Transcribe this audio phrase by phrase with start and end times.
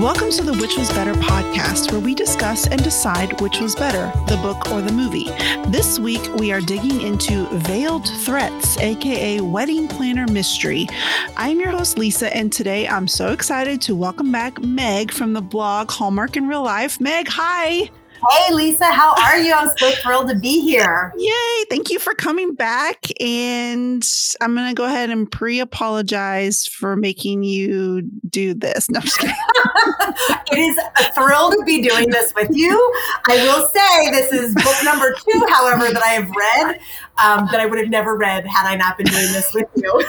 [0.00, 4.12] Welcome to the Which Was Better podcast, where we discuss and decide which was better,
[4.26, 5.30] the book or the movie.
[5.70, 10.86] This week, we are digging into Veiled Threats, aka Wedding Planner Mystery.
[11.38, 15.32] I am your host, Lisa, and today I'm so excited to welcome back Meg from
[15.32, 17.00] the blog Hallmark in Real Life.
[17.00, 17.90] Meg, hi.
[18.30, 19.52] Hey, Lisa, how are you?
[19.52, 21.12] I'm so thrilled to be here.
[21.16, 21.64] Yay.
[21.68, 23.06] Thank you for coming back.
[23.20, 24.02] And
[24.40, 28.88] I'm going to go ahead and pre apologize for making you do this.
[28.90, 29.00] No,
[30.52, 32.72] it is a thrill to be doing this with you.
[33.28, 36.80] I will say this is book number two, however, that I have read
[37.24, 40.04] um, that I would have never read had I not been doing this with you.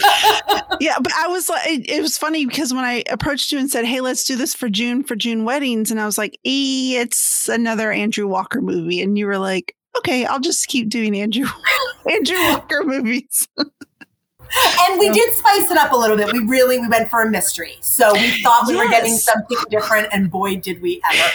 [0.80, 3.70] yeah, but I was like, it, it, was funny because when I approached you and
[3.70, 6.96] said, "Hey, let's do this for June for June weddings," and I was like, "E,
[6.96, 11.46] it's another Andrew Walker movie," and you were like, "Okay, I'll just keep doing Andrew
[12.10, 16.32] Andrew Walker movies." and we did spice it up a little bit.
[16.32, 18.84] We really we went for a mystery, so we thought we yes.
[18.84, 21.30] were getting something different, and boy, did we ever!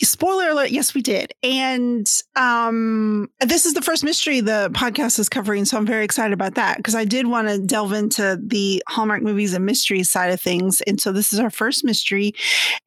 [0.00, 1.32] Spoiler alert yes we did.
[1.42, 6.32] And um this is the first mystery the podcast is covering so i'm very excited
[6.32, 10.32] about that because i did want to delve into the hallmark movies and mysteries side
[10.32, 12.32] of things and so this is our first mystery.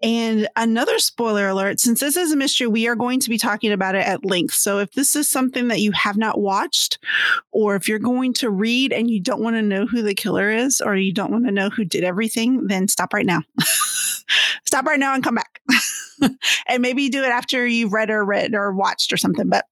[0.01, 3.71] And another spoiler alert since this is a mystery we are going to be talking
[3.71, 4.53] about it at length.
[4.53, 6.99] So if this is something that you have not watched
[7.51, 10.49] or if you're going to read and you don't want to know who the killer
[10.49, 13.41] is or you don't want to know who did everything then stop right now.
[14.65, 15.61] Stop right now and come back
[16.67, 19.49] and maybe do it after you've read or read or watched or something.
[19.49, 19.65] But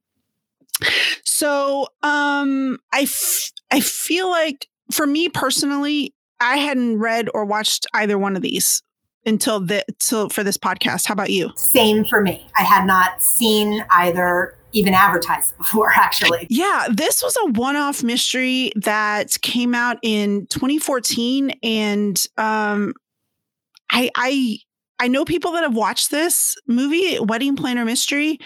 [1.23, 7.85] so um, I, f- I feel like for me personally, I hadn't read or watched
[7.93, 8.83] either one of these
[9.25, 11.07] until the till for this podcast.
[11.07, 11.51] How about you?
[11.55, 12.45] Same for me.
[12.57, 16.47] I had not seen either even advertised before actually.
[16.49, 22.93] Yeah, this was a one-off mystery that came out in 2014 and um
[23.91, 24.57] I I
[25.03, 28.39] I know people that have watched this movie, Wedding Planner Mystery,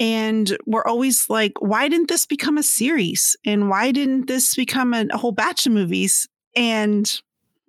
[0.00, 3.36] and we're always like, why didn't this become a series?
[3.46, 6.26] And why didn't this become a, a whole batch of movies?
[6.56, 7.04] And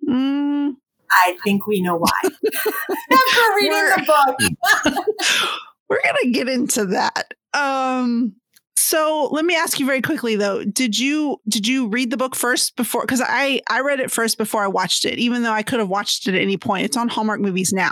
[0.04, 0.74] mm,
[1.12, 2.10] I think we know why.
[2.24, 4.94] After reading the book.
[5.88, 7.34] we're gonna get into that.
[7.52, 8.34] Um
[8.94, 10.62] so let me ask you very quickly though.
[10.62, 14.38] Did you did you read the book first before because i i read it first
[14.38, 16.84] before i watched it even though i could have watched it at any point.
[16.84, 17.90] It's on hallmark movies now.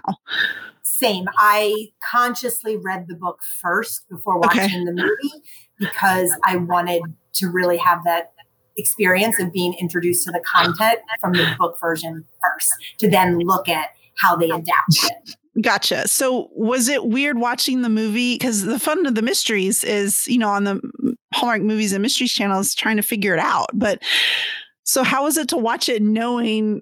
[0.82, 1.24] Same.
[1.38, 4.84] I consciously read the book first before watching okay.
[4.84, 5.44] the movie
[5.80, 7.02] because i wanted
[7.34, 8.32] to really have that
[8.78, 13.68] experience of being introduced to the content from the book version first to then look
[13.68, 13.88] at
[14.18, 15.10] how they adapted.
[15.26, 16.08] it Gotcha.
[16.08, 18.34] So was it weird watching the movie?
[18.34, 20.80] Because the fun of the mysteries is, you know, on the
[21.34, 23.68] Hallmark Movies and Mysteries channel is trying to figure it out.
[23.74, 24.02] But
[24.84, 26.80] so how was it to watch it knowing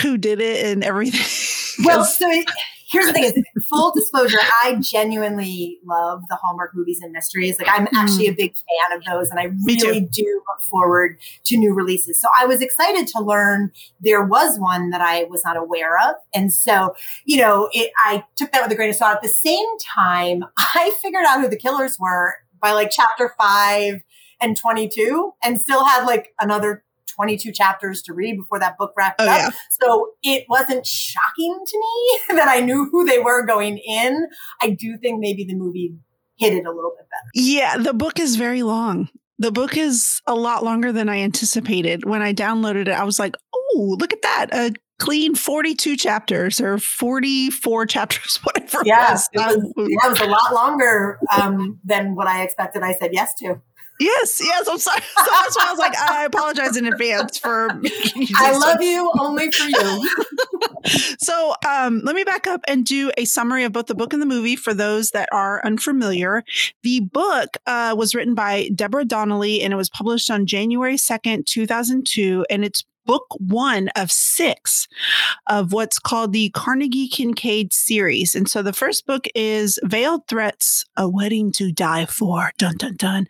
[0.00, 1.20] who did it and everything?
[1.84, 2.48] Well, so it,
[2.94, 7.58] here's the thing is full disclosure i genuinely love the hallmark movies and mysteries.
[7.58, 8.32] Like i'm actually mm.
[8.32, 12.20] a big fan of those and i really do look forward to new releases.
[12.20, 16.14] So i was excited to learn there was one that i was not aware of.
[16.34, 16.94] And so
[17.24, 19.16] you know it, i took that with a grain of salt.
[19.16, 24.00] At the same time i figured out who the killers were by like chapter five
[24.40, 29.20] and 22 and still had like another 22 chapters to read before that book wrapped
[29.20, 29.38] oh, up.
[29.38, 29.50] Yeah.
[29.82, 34.26] So it wasn't shocking to me that I knew who they were going in.
[34.62, 35.94] I do think maybe the movie
[36.36, 37.30] hit it a little bit better.
[37.34, 39.08] Yeah, the book is very long.
[39.38, 42.04] The book is a lot longer than I anticipated.
[42.04, 44.48] When I downloaded it, I was like, oh, look at that.
[44.52, 48.82] A clean 42 chapters or 44 chapters, whatever.
[48.84, 49.28] Yeah, it was.
[49.32, 49.38] It
[49.76, 52.82] was, yeah, it was a lot longer um, than what I expected.
[52.82, 53.60] I said yes to.
[54.00, 55.00] Yes, yes, I'm sorry.
[55.24, 57.68] So that's why I was like, I apologize in advance for.
[58.36, 60.10] I love you only for you.
[61.18, 64.20] so um, let me back up and do a summary of both the book and
[64.20, 66.44] the movie for those that are unfamiliar.
[66.82, 71.46] The book uh, was written by Deborah Donnelly and it was published on January 2nd,
[71.46, 74.88] 2002, and it's book one of six
[75.48, 78.34] of what's called the Carnegie Kincaid series.
[78.34, 82.52] And so the first book is Veiled Threats, A Wedding to Die For.
[82.58, 83.26] Dun, dun, dun.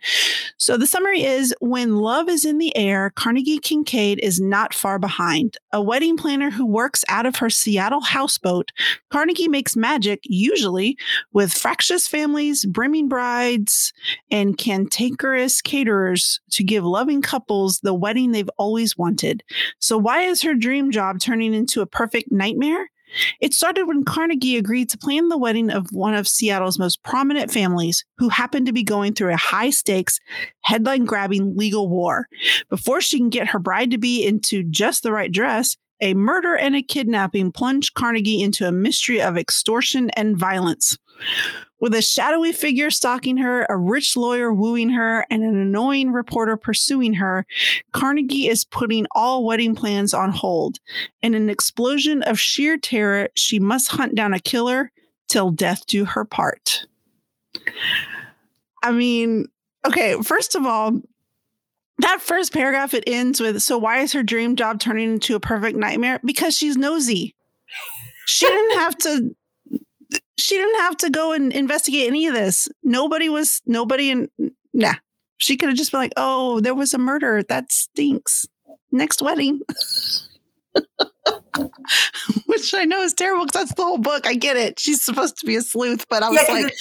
[0.57, 4.99] So the summary is when love is in the air, Carnegie Kincaid is not far
[4.99, 5.57] behind.
[5.71, 8.71] A wedding planner who works out of her Seattle houseboat,
[9.09, 10.97] Carnegie makes magic, usually
[11.33, 13.93] with fractious families, brimming brides,
[14.31, 19.43] and cantankerous caterers to give loving couples the wedding they've always wanted.
[19.79, 22.89] So, why is her dream job turning into a perfect nightmare?
[23.39, 27.51] It started when Carnegie agreed to plan the wedding of one of Seattle's most prominent
[27.51, 30.19] families who happened to be going through a high stakes,
[30.61, 32.27] headline grabbing legal war.
[32.69, 36.55] Before she can get her bride to be into just the right dress, A murder
[36.55, 40.97] and a kidnapping plunge Carnegie into a mystery of extortion and violence.
[41.79, 46.55] With a shadowy figure stalking her, a rich lawyer wooing her, and an annoying reporter
[46.55, 47.45] pursuing her,
[47.91, 50.79] Carnegie is putting all wedding plans on hold.
[51.21, 54.91] In an explosion of sheer terror, she must hunt down a killer
[55.27, 56.87] till death do her part.
[58.81, 59.47] I mean,
[59.85, 61.01] okay, first of all,
[61.99, 65.39] that first paragraph it ends with so why is her dream job turning into a
[65.39, 67.33] perfect nightmare because she's nosy
[68.27, 69.35] she didn't have to
[70.37, 74.29] she didn't have to go and investigate any of this nobody was nobody in
[74.73, 74.93] nah
[75.37, 78.47] she could have just been like oh there was a murder that stinks
[78.91, 79.61] next wedding
[82.45, 84.27] which I know is terrible because that's the whole book.
[84.27, 84.79] I get it.
[84.79, 86.73] She's supposed to be a sleuth, but I was yeah, like,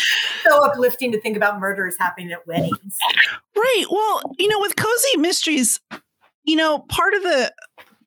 [0.47, 2.97] so uplifting to think about murders happening at weddings.
[3.56, 3.85] Right.
[3.91, 5.81] Well, you know, with cozy mysteries,
[6.45, 7.53] you know, part of the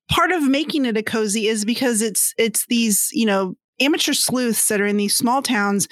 [0.10, 4.68] part of making it a cozy is because it's it's these you know amateur sleuths
[4.68, 5.88] that are in these small towns,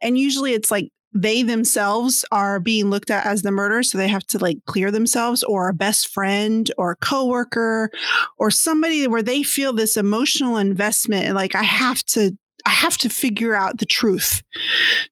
[0.00, 4.08] and usually it's like they themselves are being looked at as the murderer so they
[4.08, 7.90] have to like clear themselves or a best friend or a coworker
[8.38, 12.36] or somebody where they feel this emotional investment like i have to
[12.66, 14.42] i have to figure out the truth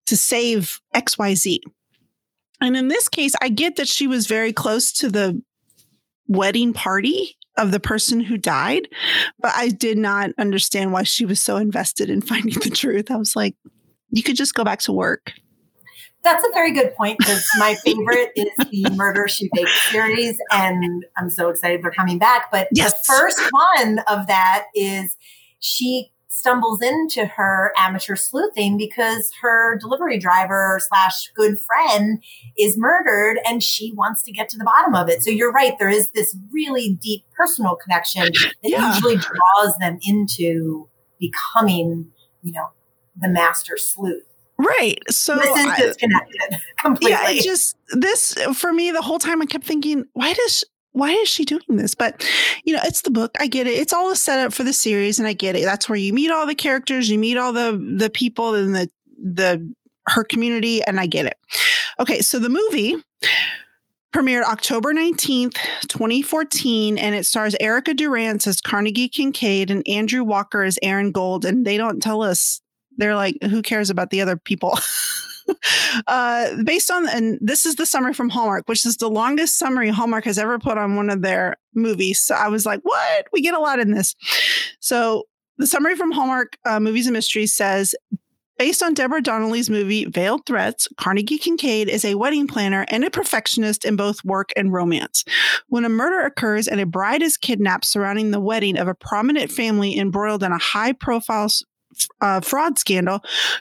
[0.07, 1.59] to save xyz
[2.61, 5.41] and in this case i get that she was very close to the
[6.29, 8.89] wedding party of the person who died
[9.39, 13.17] but i did not understand why she was so invested in finding the truth i
[13.17, 13.55] was like
[14.11, 15.33] you could just go back to work
[16.25, 21.05] that's a very good point because my favorite is the Murder She Baked series, and
[21.19, 22.51] I'm so excited they're coming back.
[22.51, 22.93] But yes.
[22.93, 25.17] the first one of that is
[25.61, 26.14] she
[26.45, 32.23] stumbles into her amateur sleuthing because her delivery driver slash good friend
[32.59, 35.23] is murdered and she wants to get to the bottom of it.
[35.23, 35.73] So you're right.
[35.79, 38.95] There is this really deep personal connection that yeah.
[38.95, 40.87] usually draws them into
[41.19, 42.09] becoming,
[42.43, 42.73] you know,
[43.19, 44.25] the master sleuth.
[44.59, 44.99] Right.
[45.09, 47.37] So this is disconnected I, completely.
[47.37, 50.63] Yeah, just this for me the whole time I kept thinking, why does
[50.95, 51.95] why is she doing this?
[51.95, 52.27] But
[52.65, 53.37] you know, it's the book.
[53.39, 53.75] I get it.
[53.75, 55.65] It's all a setup for the series, and I get it.
[55.65, 58.89] That's where you meet all the characters, you meet all the the people in the
[59.19, 59.75] the
[60.07, 61.37] her community, and I get it.
[61.99, 62.97] Okay, so the movie
[64.15, 65.57] premiered October 19th,
[65.89, 71.45] 2014, and it stars Erica Durance as Carnegie Kincaid and Andrew Walker as Aaron Gold.
[71.45, 72.61] And they don't tell us
[72.97, 74.79] they're like, who cares about the other people?
[76.07, 79.91] uh, based on, and this is the summary from Hallmark, which is the longest summary
[79.91, 82.21] Hallmark has ever put on one of their movies.
[82.21, 83.27] So I was like, what?
[83.33, 84.15] We get a lot in this.
[84.81, 85.25] So
[85.59, 87.95] the summary from Hallmark uh, Movies and Mysteries says
[88.57, 93.11] Based on Deborah Donnelly's movie Veiled Threats, Carnegie Kincaid is a wedding planner and a
[93.11, 95.25] perfectionist in both work and romance.
[95.67, 99.51] When a murder occurs and a bride is kidnapped surrounding the wedding of a prominent
[99.51, 101.49] family embroiled in a high profile
[102.21, 103.21] uh, fraud scandal,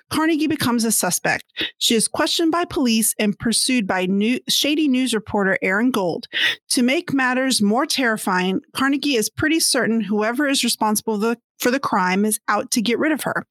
[0.10, 1.46] Carnegie becomes a suspect.
[1.78, 6.28] She is questioned by police and pursued by new, shady news reporter Aaron Gold.
[6.70, 11.18] To make matters more terrifying, Carnegie is pretty certain whoever is responsible
[11.64, 13.48] for the crime is out to get rid of her.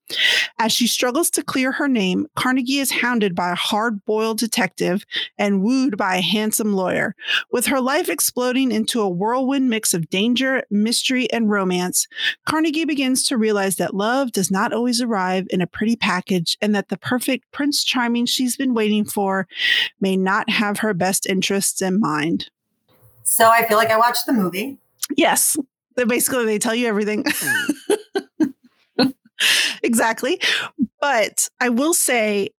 [0.58, 5.04] As she struggles to clear her name, Carnegie is hounded by a hard boiled detective
[5.38, 7.16] and wooed by a handsome lawyer.
[7.50, 12.06] With her life exploding into a whirlwind mix of danger, mystery, and romance,
[12.46, 16.74] Carnegie begins to realize that love does not always arrive in a pretty package and
[16.74, 19.48] that the perfect Prince Charming she's been waiting for
[20.00, 22.50] may not have her best interests in mind.
[23.24, 24.76] So I feel like I watched the movie.
[25.16, 25.56] Yes.
[25.96, 27.24] They basically they tell you everything.
[29.82, 30.40] exactly.
[31.00, 32.50] But I will say,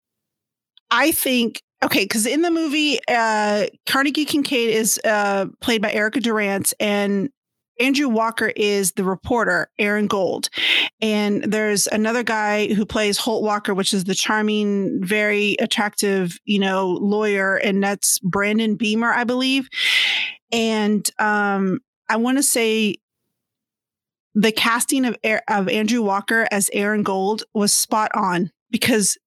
[0.92, 6.20] I think okay, because in the movie, uh, Carnegie Kincaid is uh, played by Erica
[6.20, 7.30] Durance, and
[7.80, 10.50] Andrew Walker is the reporter, Aaron Gold.
[11.02, 16.60] And there's another guy who plays Holt Walker, which is the charming, very attractive, you
[16.60, 19.70] know, lawyer, and that's Brandon Beamer, I believe.
[20.52, 22.96] And um, I want to say
[24.36, 29.18] the casting of of Andrew Walker as Aaron Gold was spot on because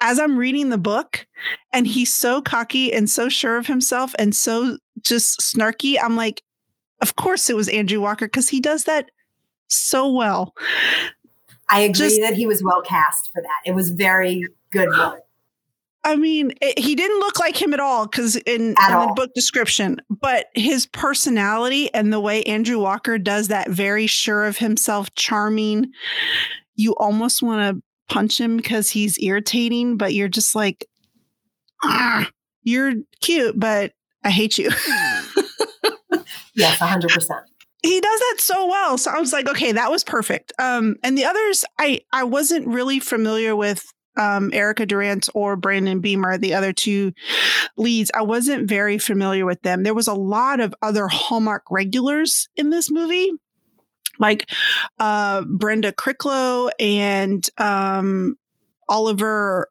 [0.00, 1.26] as I'm reading the book
[1.72, 6.42] and he's so cocky and so sure of himself and so just snarky, I'm like,
[7.00, 9.10] of course it was Andrew Walker because he does that
[9.68, 10.54] so well.
[11.70, 13.62] I agree just, that he was well cast for that.
[13.64, 15.25] It was very good work.
[16.06, 19.32] I mean, it, he didn't look like him at all because in, in the book
[19.34, 25.12] description, but his personality and the way Andrew Walker does that very sure of himself,
[25.16, 25.90] charming,
[26.76, 30.86] you almost want to punch him because he's irritating, but you're just like,
[31.82, 32.30] ah,
[32.62, 33.90] you're cute, but
[34.22, 34.70] I hate you.
[36.54, 37.02] yes, 100%.
[37.82, 38.96] he does that so well.
[38.96, 40.52] So I was like, okay, that was perfect.
[40.60, 43.84] Um, and the others, I I wasn't really familiar with
[44.16, 47.12] um, Erica Durance or Brandon Beamer, the other two
[47.76, 48.10] leads.
[48.14, 49.82] I wasn't very familiar with them.
[49.82, 53.30] There was a lot of other Hallmark regulars in this movie,
[54.18, 54.50] like
[54.98, 58.36] uh, Brenda Crichlow and um,
[58.88, 59.68] Oliver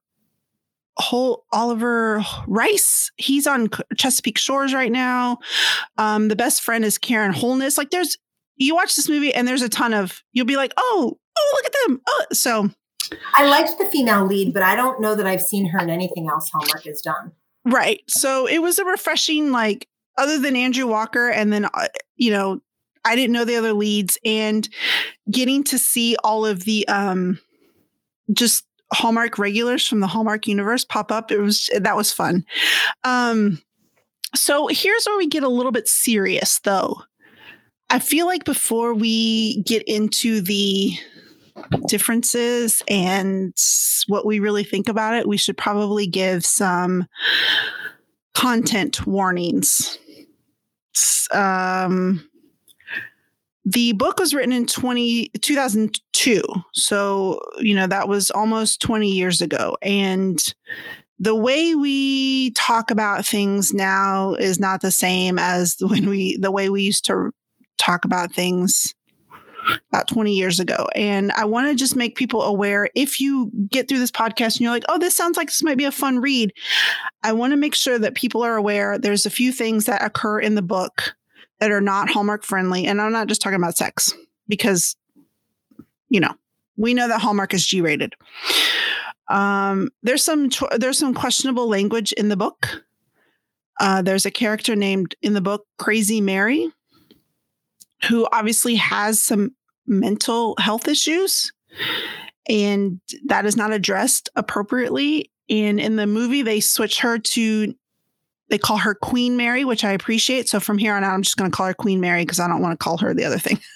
[0.97, 3.11] whole Oliver Rice.
[3.17, 5.39] He's on Chesapeake Shores right now.
[5.97, 7.77] Um, the best friend is Karen Holness.
[7.77, 8.17] Like there's
[8.57, 11.65] you watch this movie and there's a ton of you'll be like, oh, oh, look
[11.65, 12.01] at them.
[12.07, 12.69] Oh, so
[13.35, 16.27] I liked the female lead, but I don't know that I've seen her in anything
[16.29, 17.31] else Hallmark has done.
[17.65, 18.01] Right.
[18.07, 22.61] So it was a refreshing, like, other than Andrew Walker, and then, uh, you know,
[23.03, 24.67] I didn't know the other leads, and
[25.29, 27.39] getting to see all of the, um,
[28.31, 31.31] just Hallmark regulars from the Hallmark universe pop up.
[31.31, 32.45] It was, that was fun.
[33.03, 33.61] Um,
[34.33, 37.01] so here's where we get a little bit serious, though.
[37.89, 40.97] I feel like before we get into the
[41.87, 43.53] differences and
[44.07, 47.07] what we really think about it, we should probably give some
[48.33, 49.97] content warnings.
[51.31, 52.29] Um,
[53.65, 56.43] the book was written in 20, 2002.
[56.73, 59.75] So, you know, that was almost 20 years ago.
[59.81, 60.39] And
[61.17, 66.51] the way we talk about things now is not the same as when we, the
[66.51, 67.31] way we used to
[67.77, 68.93] talk about things
[69.89, 70.87] about 20 years ago.
[70.95, 74.61] And I want to just make people aware if you get through this podcast and
[74.61, 76.53] you're like, oh, this sounds like this might be a fun read,
[77.23, 80.39] I want to make sure that people are aware there's a few things that occur
[80.39, 81.15] in the book
[81.59, 82.85] that are not Hallmark friendly.
[82.85, 84.13] And I'm not just talking about sex
[84.47, 84.95] because,
[86.09, 86.33] you know,
[86.77, 88.13] we know that Hallmark is G rated.
[89.29, 92.83] Um, there's some there's some questionable language in the book.
[93.79, 96.71] Uh, there's a character named in the book Crazy Mary,
[98.07, 99.51] who obviously has some
[99.87, 101.51] mental health issues
[102.47, 105.31] and that is not addressed appropriately.
[105.49, 107.73] And in the movie they switch her to
[108.49, 110.47] they call her queen mary which i appreciate.
[110.47, 112.47] So from here on out i'm just going to call her queen mary because i
[112.47, 113.59] don't want to call her the other thing.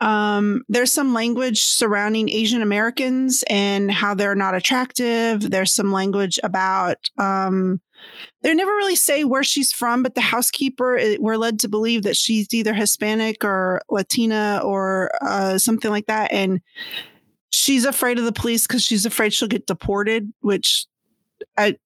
[0.00, 5.48] Um, there's some language surrounding asian americans and how they're not attractive.
[5.48, 7.80] There's some language about um,
[8.42, 12.16] they never really say where she's from, but the housekeeper, we're led to believe that
[12.16, 16.30] she's either Hispanic or Latina or uh, something like that.
[16.32, 16.60] And
[17.50, 20.86] she's afraid of the police because she's afraid she'll get deported, which
[21.56, 21.76] I,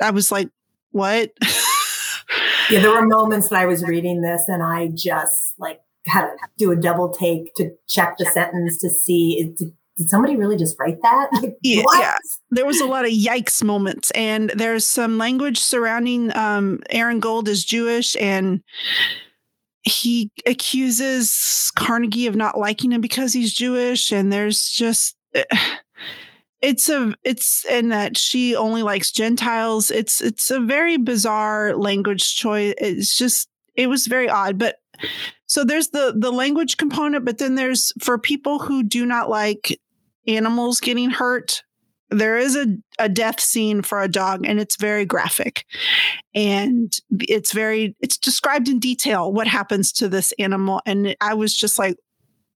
[0.00, 0.48] I was like,
[0.92, 1.30] what?
[2.70, 6.36] yeah, there were moments that I was reading this and I just like had to
[6.56, 9.54] do a double take to check the sentence to see
[9.98, 11.28] did somebody really just write that?
[11.42, 12.16] Like, yeah, yeah,
[12.50, 17.48] there was a lot of yikes moments, and there's some language surrounding um, Aaron Gold
[17.48, 18.62] is Jewish, and
[19.82, 25.16] he accuses Carnegie of not liking him because he's Jewish, and there's just.
[26.60, 29.92] It's a it's and that she only likes Gentiles.
[29.92, 32.74] It's it's a very bizarre language choice.
[32.78, 34.76] It's just it was very odd, but
[35.46, 39.78] so there's the the language component but then there's for people who do not like
[40.28, 41.62] animals getting hurt.
[42.10, 42.66] There is a,
[42.98, 45.64] a death scene for a dog and it's very graphic.
[46.34, 50.80] And it's very, it's described in detail what happens to this animal.
[50.86, 51.96] And I was just like,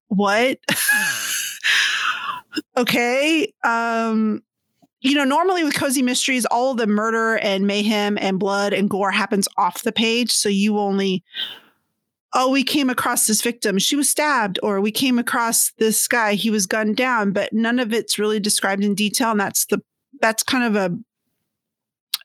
[0.07, 0.59] what?
[2.77, 3.53] okay.
[3.63, 4.41] Um,
[5.01, 9.11] you know, normally with cozy mysteries, all the murder and mayhem and blood and gore
[9.11, 10.31] happens off the page.
[10.31, 11.23] So you only
[12.33, 16.33] oh, we came across this victim, she was stabbed, or we came across this guy,
[16.33, 19.31] he was gunned down, but none of it's really described in detail.
[19.31, 19.81] And that's the
[20.21, 20.75] that's kind of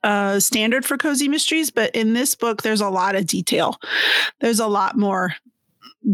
[0.03, 3.77] a standard for cozy mysteries, but in this book, there's a lot of detail.
[4.41, 5.35] There's a lot more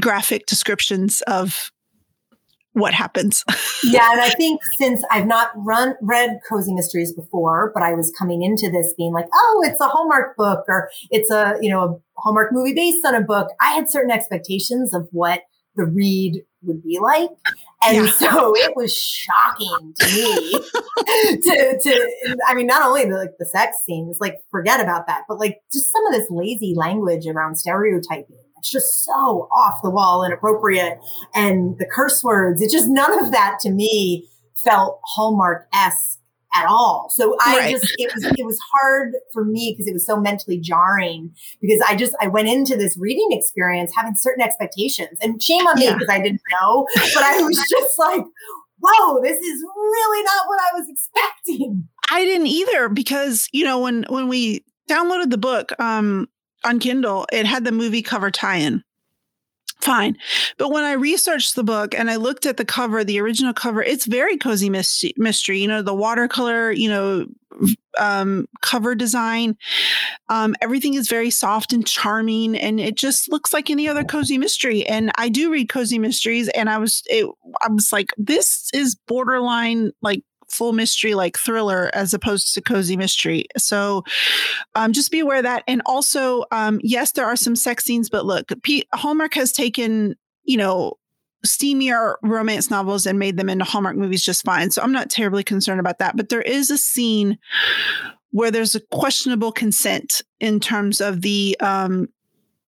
[0.00, 1.70] graphic descriptions of
[2.74, 3.44] what happens.
[3.84, 8.12] yeah, and I think since I've not run read cozy mysteries before, but I was
[8.18, 11.82] coming into this being like, oh, it's a Hallmark book or it's a you know
[11.82, 13.48] a Hallmark movie based on a book.
[13.60, 15.42] I had certain expectations of what
[15.76, 17.30] the read would be like,
[17.84, 18.10] and yeah.
[18.10, 20.52] so it was shocking to me
[21.42, 25.22] to to I mean, not only the like the sex scenes, like forget about that,
[25.28, 29.90] but like just some of this lazy language around stereotyping it's just so off the
[29.90, 30.98] wall, inappropriate.
[31.34, 36.18] And the curse words, it just none of that to me felt Hallmark esque
[36.54, 37.10] at all.
[37.14, 37.70] So I right.
[37.72, 41.82] just it was it was hard for me because it was so mentally jarring because
[41.86, 45.18] I just I went into this reading experience having certain expectations.
[45.20, 48.24] And shame on me because I didn't know, but I was just like,
[48.80, 51.86] whoa, this is really not what I was expecting.
[52.10, 56.28] I didn't either because, you know, when when we downloaded the book, um
[56.64, 58.82] on Kindle, it had the movie cover tie-in
[59.84, 60.16] fine.
[60.56, 63.82] But when I researched the book and I looked at the cover, the original cover,
[63.82, 65.60] it's very cozy mystery.
[65.60, 67.26] You know, the watercolor, you know,
[67.98, 69.56] um, cover design,
[70.28, 74.38] um, everything is very soft and charming, and it just looks like any other cozy
[74.38, 74.84] mystery.
[74.86, 77.28] And I do read cozy mysteries, and I was, it,
[77.62, 82.96] I was like, this is borderline like full mystery like thriller as opposed to cozy
[82.96, 83.46] mystery.
[83.56, 84.04] So
[84.74, 85.64] um, just be aware of that.
[85.66, 90.16] And also, um, yes, there are some sex scenes, but look, P- Hallmark has taken,
[90.44, 90.94] you know,
[91.46, 94.70] steamier romance novels and made them into Hallmark movies just fine.
[94.70, 96.16] So I'm not terribly concerned about that.
[96.16, 97.38] But there is a scene
[98.30, 102.08] where there's a questionable consent in terms of the um,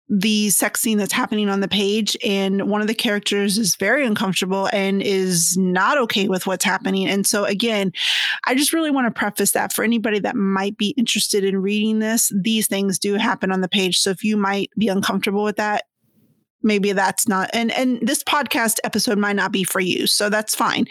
[0.08, 4.06] the sex scene that's happening on the page and one of the characters is very
[4.06, 7.08] uncomfortable and is not okay with what's happening.
[7.08, 7.92] And so again
[8.46, 12.00] i just really want to preface that for anybody that might be interested in reading
[12.00, 13.98] this these things do happen on the page.
[13.98, 15.84] So if you might be uncomfortable with that
[16.62, 20.54] maybe that's not and and this podcast episode might not be for you so that's
[20.54, 20.86] fine.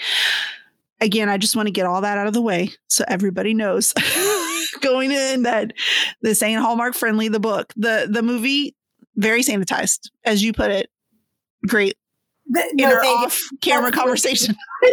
[1.02, 3.94] Again i just want to get all that out of the way so everybody knows
[4.82, 5.72] going in that
[6.22, 8.76] this ain't hallmark friendly the book the the movie
[9.16, 10.90] very sanitized, as you put it.
[11.68, 11.96] Great
[12.48, 14.56] the, no, off camera conversation.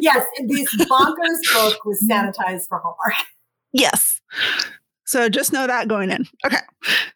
[0.00, 3.14] yes, this bonkers book was sanitized for Hallmark.
[3.72, 4.20] Yes.
[5.04, 6.26] So just know that going in.
[6.44, 6.58] Okay.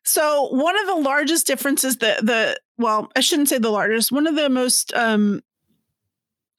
[0.04, 4.26] So one of the largest differences the the well, I shouldn't say the largest, one
[4.26, 5.42] of the most um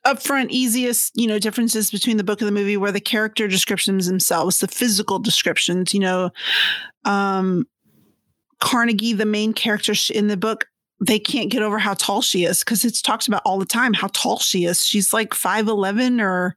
[0.06, 4.06] upfront easiest, you know, differences between the book and the movie were the character descriptions
[4.08, 6.30] themselves, the physical descriptions, you know,
[7.06, 7.66] um
[8.64, 10.68] Carnegie, the main character in the book,
[11.02, 13.94] they can't get over how tall she is because it's talked about all the time
[13.94, 14.86] how tall she is.
[14.86, 16.56] She's like 5'11 or,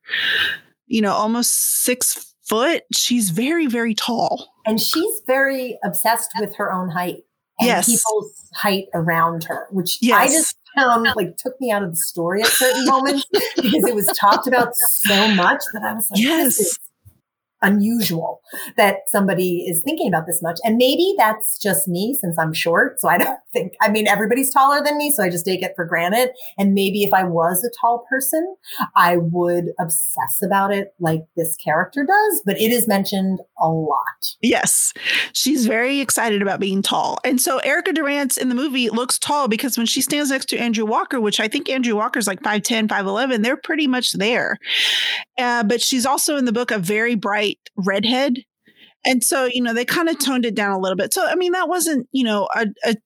[0.87, 2.85] you know, almost six foot.
[2.95, 4.53] She's very, very tall.
[4.65, 7.25] And she's very obsessed with her own height
[7.59, 7.87] and yes.
[7.87, 10.17] people's height around her, which yes.
[10.17, 13.97] I just found like took me out of the story at certain moments because it
[13.97, 16.79] was talked about so much that I was like, yes
[17.63, 18.41] unusual
[18.77, 20.59] that somebody is thinking about this much.
[20.65, 23.01] And maybe that's just me since I'm short.
[23.01, 25.13] So I don't think, I mean, everybody's taller than me.
[25.15, 26.31] So I just take it for granted.
[26.59, 28.57] And maybe if I was a tall person,
[28.95, 33.97] I would obsess about it like this character does, but it is mentioned a lot.
[34.43, 34.93] Yes.
[35.33, 37.19] She's very excited about being tall.
[37.25, 40.59] And so Erica Durance in the movie looks tall because when she stands next to
[40.59, 44.59] Andrew Walker, which I think Andrew Walker's like 5'10, 5'11, they're pretty much there.
[45.39, 47.46] Uh, but she's also in the book a very bright
[47.77, 48.45] redhead.
[49.05, 51.15] And so, you know, they kind of toned it down a little bit.
[51.15, 52.97] So, I mean, that wasn't, you know, a, a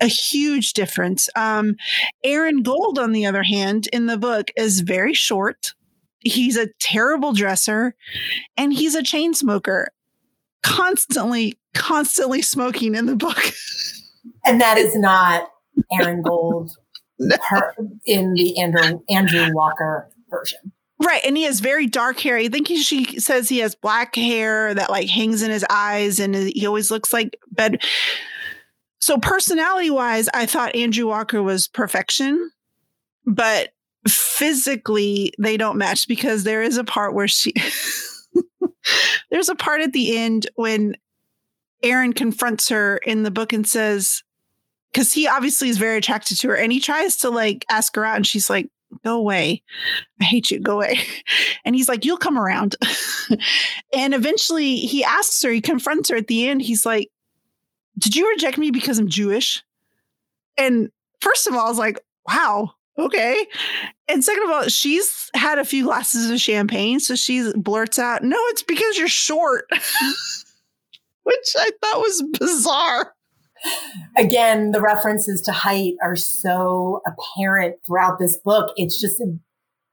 [0.00, 1.28] a huge difference.
[1.36, 1.76] Um,
[2.22, 5.72] Aaron Gold, on the other hand, in the book is very short.
[6.20, 7.94] He's a terrible dresser
[8.56, 9.88] and he's a chain smoker,
[10.62, 13.52] constantly, constantly smoking in the book.
[14.44, 15.48] and that is not
[15.92, 16.72] Aaron Gold
[17.18, 17.36] no.
[18.04, 20.72] in the Andrew, Andrew Walker version.
[20.98, 21.20] Right.
[21.24, 22.36] And he has very dark hair.
[22.36, 26.18] I think he, she says he has black hair that like hangs in his eyes
[26.18, 27.82] and he always looks like bed.
[29.00, 32.50] So personality wise, I thought Andrew Walker was perfection,
[33.26, 33.70] but
[34.08, 37.52] physically they don't match because there is a part where she,
[39.30, 40.96] there's a part at the end when
[41.82, 44.22] Aaron confronts her in the book and says,
[44.92, 48.04] because he obviously is very attracted to her and he tries to like ask her
[48.06, 48.70] out and she's like,
[49.04, 49.62] go away.
[50.20, 50.60] I hate you.
[50.60, 51.00] Go away.
[51.64, 52.76] And he's like, you'll come around.
[53.92, 56.62] and eventually he asks her, he confronts her at the end.
[56.62, 57.10] He's like,
[57.98, 59.64] did you reject me because I'm Jewish?
[60.56, 63.46] And first of all, I was like, wow, okay.
[64.06, 67.00] And second of all, she's had a few glasses of champagne.
[67.00, 69.68] So she blurts out, no, it's because you're short,
[71.24, 73.15] which I thought was bizarre
[74.16, 78.72] again, the references to height are so apparent throughout this book.
[78.76, 79.22] It's just,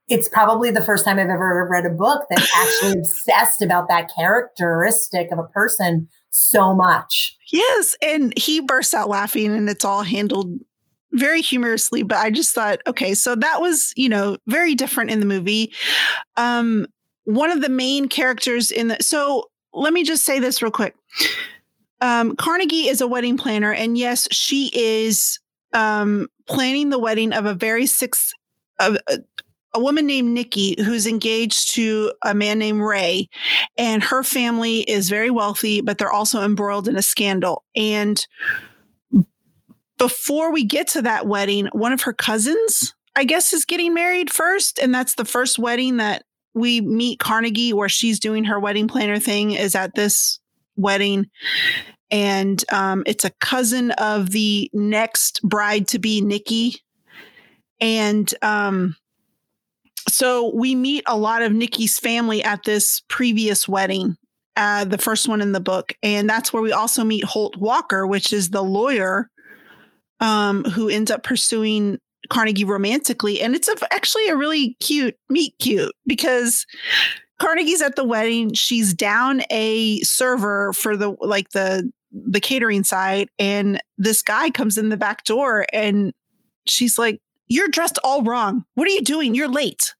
[0.08, 4.10] it's probably the first time I've ever read a book that actually obsessed about that
[4.14, 7.36] characteristic of a person so much.
[7.52, 7.96] Yes.
[8.02, 10.58] And he bursts out laughing and it's all handled
[11.12, 15.20] very humorously, but I just thought, okay, so that was, you know, very different in
[15.20, 15.72] the movie.
[16.36, 16.86] Um,
[17.22, 20.96] one of the main characters in the, so let me just say this real quick
[22.00, 25.38] um, Carnegie is a wedding planner, and yes, she is
[25.72, 28.32] um, planning the wedding of a very six
[28.80, 29.18] of a,
[29.74, 33.28] a woman named Nikki who's engaged to a man named Ray,
[33.76, 37.64] and her family is very wealthy, but they're also embroiled in a scandal.
[37.74, 38.24] And
[39.98, 44.32] before we get to that wedding, one of her cousins, I guess, is getting married
[44.32, 48.86] first, and that's the first wedding that we meet Carnegie, where she's doing her wedding
[48.86, 50.38] planner thing, is at this
[50.76, 51.26] wedding.
[52.10, 56.76] and um, it's a cousin of the next bride to be, Nikki.
[57.80, 58.96] And um,
[60.08, 64.16] so we meet a lot of Nikki's family at this previous wedding,
[64.56, 68.06] uh, the first one in the book, and that's where we also meet Holt Walker,
[68.06, 69.28] which is the lawyer
[70.20, 71.98] um, who ends up pursuing
[72.30, 73.40] Carnegie romantically.
[73.40, 76.64] And it's a, actually a really cute meet cute because
[77.40, 78.52] Carnegie's at the wedding.
[78.52, 84.78] She's down a server for the like the the catering side, and this guy comes
[84.78, 86.12] in the back door, and
[86.66, 88.64] she's like, "You're dressed all wrong.
[88.74, 89.34] What are you doing?
[89.34, 89.94] You're late."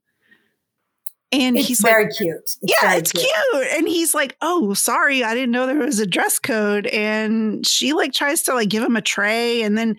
[1.33, 2.37] And it's he's very like, cute.
[2.37, 3.27] It's yeah, very it's cute.
[3.53, 3.67] cute.
[3.73, 7.93] And he's like, "Oh, sorry, I didn't know there was a dress code." And she
[7.93, 9.97] like tries to like give him a tray, and then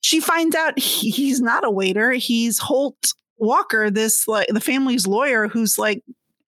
[0.00, 2.12] she finds out he, he's not a waiter.
[2.12, 6.02] He's Holt Walker, this like the family's lawyer, who's like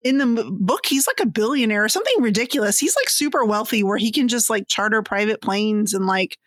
[0.04, 2.78] in the book he's like a billionaire or something ridiculous.
[2.78, 6.38] He's like super wealthy where he can just like charter private planes and like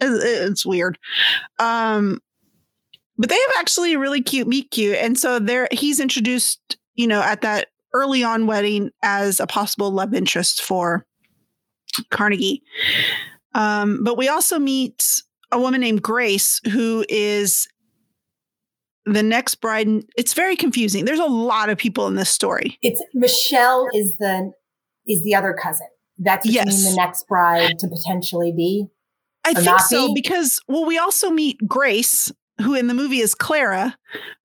[0.00, 0.98] it's weird.
[1.58, 2.20] Um
[3.16, 4.96] but they have actually a really cute meet cute.
[4.96, 9.90] And so there he's introduced you know at that early on wedding as a possible
[9.90, 11.06] love interest for
[12.10, 12.62] carnegie.
[13.54, 17.68] Um but we also meet a woman named grace who is
[19.14, 21.04] the next bride it's very confusing.
[21.04, 22.78] There's a lot of people in this story.
[22.82, 24.52] It's michelle is the
[25.06, 25.88] is the other cousin.
[26.18, 26.90] That's yes.
[26.90, 28.86] the next bride to potentially be
[29.44, 30.14] i think so be.
[30.14, 33.96] because well we also meet grace who in the movie is clara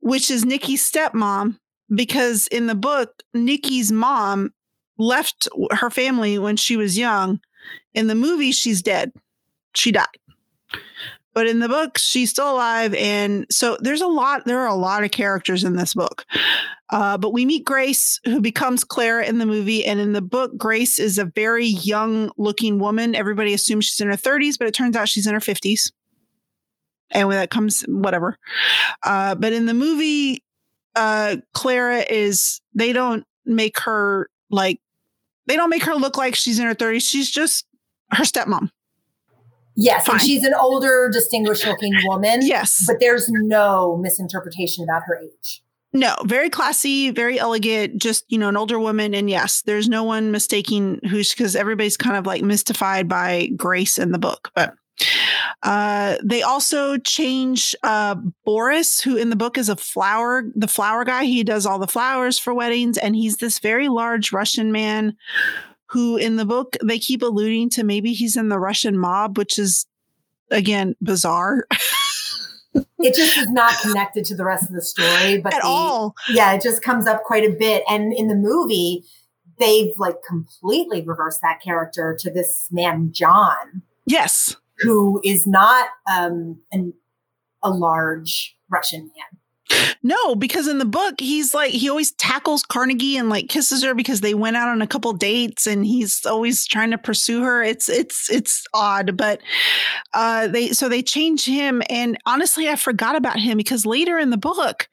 [0.02, 1.58] which is nikki's stepmom
[1.94, 4.54] because in the book nikki's mom
[4.98, 7.40] left her family when she was young.
[7.94, 9.12] In the movie she's dead.
[9.76, 10.08] She died
[11.34, 14.76] but in the book she's still alive and so there's a lot there are a
[14.76, 16.26] lot of characters in this book.
[16.90, 20.56] Uh, but we meet grace who becomes clara in the movie and in the book
[20.58, 23.16] grace is a very young looking woman.
[23.16, 25.92] Everybody assumes she's in her 30s but it turns out she's in her 50s
[27.12, 28.38] and when that comes whatever.
[29.04, 30.44] Uh, but in the movie
[30.96, 34.80] uh, clara is they don't make her like
[35.48, 37.66] they don't make her look like she's in her 30s she's just
[38.12, 38.70] her stepmom
[39.76, 40.16] Yes, Fine.
[40.16, 42.42] and she's an older, distinguished looking woman.
[42.44, 42.84] Yes.
[42.86, 45.64] But there's no misinterpretation about her age.
[45.94, 49.14] No, very classy, very elegant, just, you know, an older woman.
[49.14, 53.98] And yes, there's no one mistaking who's because everybody's kind of like mystified by Grace
[53.98, 54.52] in the book.
[54.56, 54.74] But
[55.62, 61.06] uh, they also change uh, Boris, who in the book is a flower, the flower
[61.06, 61.26] guy.
[61.26, 65.16] He does all the flowers for weddings, and he's this very large Russian man
[65.94, 69.60] who in the book they keep alluding to maybe he's in the Russian mob, which
[69.60, 69.86] is
[70.50, 71.68] again bizarre.
[72.74, 76.16] it just is not connected to the rest of the story, but at the, all.
[76.30, 77.84] Yeah, it just comes up quite a bit.
[77.88, 79.04] And in the movie,
[79.60, 83.84] they've like completely reversed that character to this man John.
[84.08, 86.94] Yes, who is not um, an,
[87.62, 89.40] a large Russian man.
[90.04, 93.94] No, because in the book, he's like, he always tackles Carnegie and like kisses her
[93.94, 97.64] because they went out on a couple dates and he's always trying to pursue her.
[97.64, 99.40] It's, it's, it's odd, but,
[100.14, 101.82] uh, they, so they change him.
[101.90, 104.90] And honestly, I forgot about him because later in the book,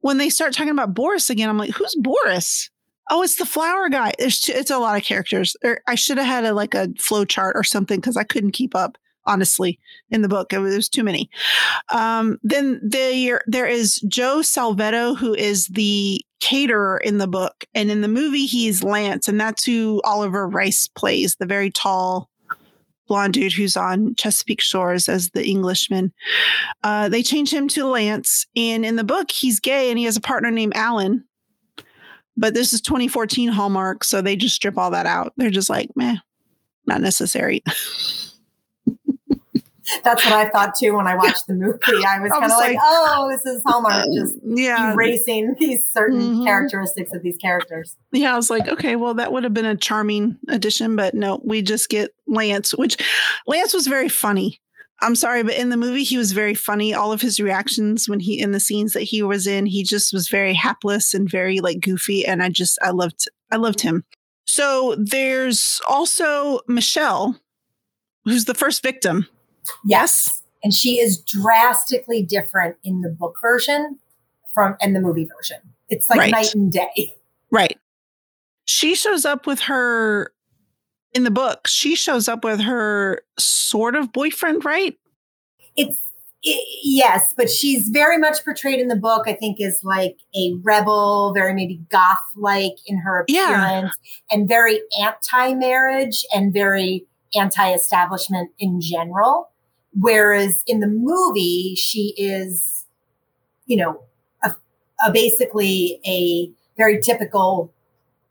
[0.00, 2.68] when they start talking about Boris again, I'm like, who's Boris?
[3.10, 4.12] Oh, it's the flower guy.
[4.18, 5.56] It's, it's a lot of characters.
[5.86, 8.74] I should have had a, like a flow chart or something because I couldn't keep
[8.74, 9.78] up honestly,
[10.10, 10.52] in the book.
[10.52, 11.30] It was, too many.
[11.90, 17.64] Um, then there, there is Joe Salvetto, who is the caterer in the book.
[17.74, 22.28] And in the movie, he's Lance, and that's who Oliver Rice plays, the very tall
[23.06, 26.12] blonde dude who's on Chesapeake Shores as the Englishman.
[26.82, 28.46] Uh, they change him to Lance.
[28.56, 31.24] And in the book, he's gay and he has a partner named Alan.
[32.36, 35.34] But this is 2014 Hallmark, so they just strip all that out.
[35.36, 36.16] They're just like, meh,
[36.86, 37.62] not necessary.
[40.04, 41.78] That's what I thought too when I watched the movie.
[42.06, 44.92] I was kind of like, like, oh, this is Hallmark just yeah.
[44.92, 46.44] erasing these certain mm-hmm.
[46.44, 47.96] characteristics of these characters.
[48.12, 51.40] Yeah, I was like, okay, well, that would have been a charming addition, but no,
[51.44, 52.96] we just get Lance, which
[53.46, 54.60] Lance was very funny.
[55.00, 56.94] I'm sorry, but in the movie, he was very funny.
[56.94, 60.12] All of his reactions when he in the scenes that he was in, he just
[60.12, 62.24] was very hapless and very like goofy.
[62.24, 64.04] And I just, I loved, I loved him.
[64.46, 67.40] So there's also Michelle,
[68.24, 69.26] who's the first victim
[69.84, 70.42] Yes.
[70.64, 73.98] And she is drastically different in the book version
[74.54, 75.58] from and the movie version.
[75.88, 76.32] It's like right.
[76.32, 77.14] night and day.
[77.50, 77.78] Right.
[78.64, 80.32] She shows up with her
[81.12, 81.66] in the book.
[81.66, 84.96] She shows up with her sort of boyfriend, right?
[85.76, 85.98] It's
[86.44, 90.54] it, yes, but she's very much portrayed in the book, I think, as like a
[90.62, 94.36] rebel, very maybe goth like in her appearance, yeah.
[94.36, 99.51] and very anti marriage and very anti-establishment in general.
[99.98, 102.86] Whereas in the movie, she is,
[103.66, 104.02] you know,
[104.42, 104.54] a,
[105.06, 107.72] a basically a very typical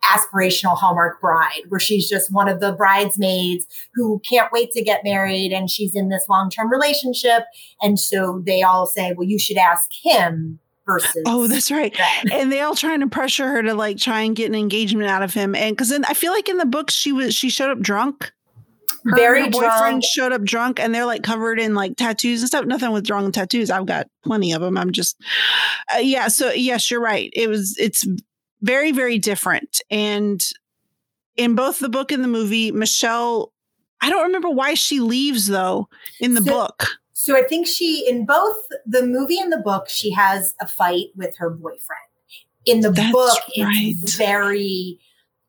[0.04, 5.04] aspirational Hallmark bride, where she's just one of the bridesmaids who can't wait to get
[5.04, 7.44] married and she's in this long term relationship.
[7.82, 11.24] And so they all say, well, you should ask him versus.
[11.26, 11.96] Oh, that's right.
[12.32, 15.24] and they all trying to pressure her to like try and get an engagement out
[15.24, 15.56] of him.
[15.56, 18.32] And because then I feel like in the book, she was, she showed up drunk.
[19.06, 20.04] Her very her boyfriend drunk.
[20.04, 22.66] showed up drunk and they're like covered in like tattoos and stuff.
[22.66, 23.72] Nothing with wrong with tattoos.
[23.72, 24.78] I've got plenty of them.
[24.78, 25.16] I'm just,
[25.94, 26.28] uh, yeah.
[26.28, 27.30] So yes, you're right.
[27.34, 28.06] It was, it's
[28.62, 29.82] very, very different.
[29.90, 30.40] And
[31.36, 33.52] in both the book and the movie, Michelle,
[34.02, 35.88] I don't remember why she leaves though
[36.20, 36.84] in the So- book.
[37.14, 41.10] So I think she, in both the movie and the book, she has a fight
[41.16, 42.02] with her boyfriend.
[42.66, 43.94] In the That's book, right.
[43.96, 45.00] it's very,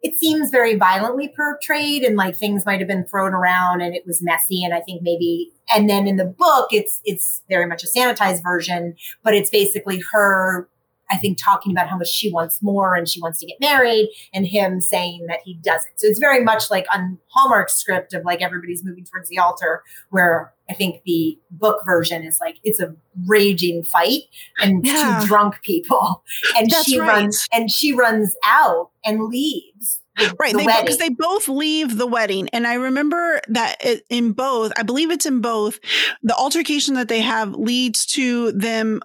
[0.03, 4.05] it seems very violently portrayed and like things might have been thrown around and it
[4.05, 4.65] was messy.
[4.65, 8.43] And I think maybe, and then in the book, it's, it's very much a sanitized
[8.43, 10.69] version, but it's basically her,
[11.13, 14.09] I think, talking about how much she wants more and she wants to get married
[14.33, 15.99] and him saying that he doesn't.
[16.01, 19.83] So it's very much like on Hallmark script of like everybody's moving towards the altar
[20.11, 22.95] where I think the book version is like it's a
[23.27, 24.23] raging fight
[24.59, 25.21] and Yeah.
[25.21, 26.25] two drunk people,
[26.57, 27.09] and That's she right.
[27.09, 30.01] runs and she runs out and leaves.
[30.39, 34.33] Right, the they because they both leave the wedding, and I remember that it, in
[34.33, 34.71] both.
[34.77, 35.79] I believe it's in both.
[36.23, 39.01] The altercation that they have leads to them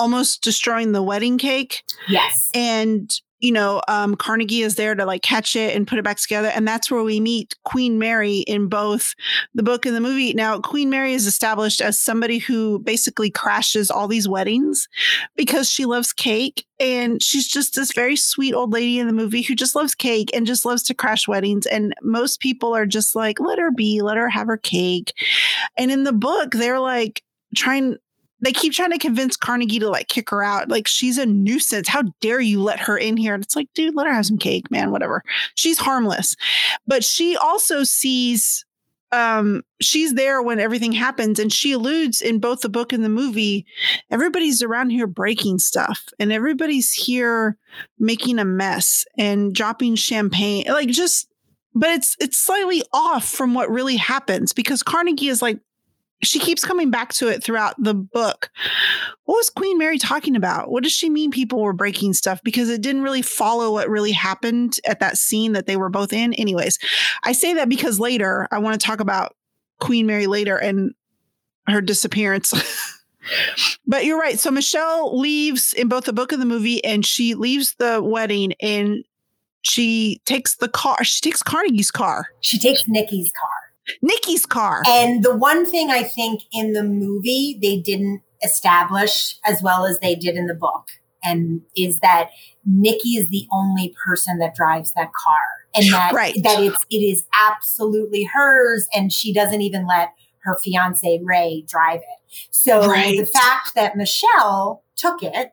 [0.00, 5.22] almost destroying the wedding cake, yes, and you know, um, Carnegie is there to like
[5.22, 8.68] catch it and put it back together, and that's where we meet Queen Mary in
[8.68, 9.14] both
[9.54, 10.34] the book and the movie.
[10.34, 14.88] Now, Queen Mary is established as somebody who basically crashes all these weddings
[15.36, 19.42] because she loves cake, and she's just this very sweet old lady in the movie
[19.42, 21.66] who just loves cake and just loves to crash weddings.
[21.66, 25.14] And most people are just like, let her be, let her have her cake.
[25.78, 27.22] And in the book, they're like
[27.56, 27.96] trying
[28.42, 30.68] they keep trying to convince Carnegie to like kick her out.
[30.68, 31.88] Like she's a nuisance.
[31.88, 33.34] How dare you let her in here?
[33.34, 35.22] And it's like, dude, let her have some cake, man, whatever.
[35.54, 36.36] She's harmless.
[36.86, 38.64] But she also sees
[39.12, 43.08] um she's there when everything happens and she alludes in both the book and the
[43.08, 43.66] movie
[44.08, 47.56] everybody's around here breaking stuff and everybody's here
[47.98, 51.26] making a mess and dropping champagne like just
[51.74, 55.58] but it's it's slightly off from what really happens because Carnegie is like
[56.22, 58.50] she keeps coming back to it throughout the book.
[59.24, 60.70] What was Queen Mary talking about?
[60.70, 62.40] What does she mean people were breaking stuff?
[62.42, 66.12] Because it didn't really follow what really happened at that scene that they were both
[66.12, 66.34] in.
[66.34, 66.78] Anyways,
[67.24, 69.34] I say that because later I want to talk about
[69.78, 70.92] Queen Mary later and
[71.66, 72.52] her disappearance.
[73.86, 74.38] but you're right.
[74.38, 78.52] So Michelle leaves in both the book and the movie, and she leaves the wedding
[78.60, 79.04] and
[79.62, 81.02] she takes the car.
[81.04, 83.59] She takes Carnegie's car, she takes Nikki's car.
[84.02, 84.82] Nikki's car.
[84.86, 89.98] And the one thing I think in the movie they didn't establish as well as
[90.00, 90.88] they did in the book,
[91.22, 92.30] and is that
[92.64, 95.42] Nikki is the only person that drives that car,
[95.74, 96.34] and that Right.
[96.42, 102.00] that it's it is absolutely hers, and she doesn't even let her fiance Ray drive
[102.00, 102.46] it.
[102.50, 103.18] So Right.
[103.18, 105.52] the fact that Michelle took it,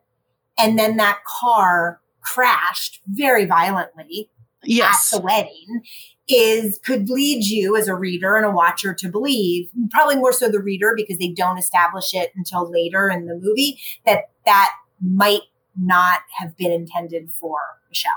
[0.57, 4.29] and then that car crashed very violently
[4.67, 5.13] yes.
[5.13, 5.83] at the wedding
[6.29, 10.49] is could lead you as a reader and a watcher to believe probably more so
[10.49, 15.41] the reader because they don't establish it until later in the movie that that might
[15.77, 17.57] not have been intended for
[17.89, 18.11] Michelle.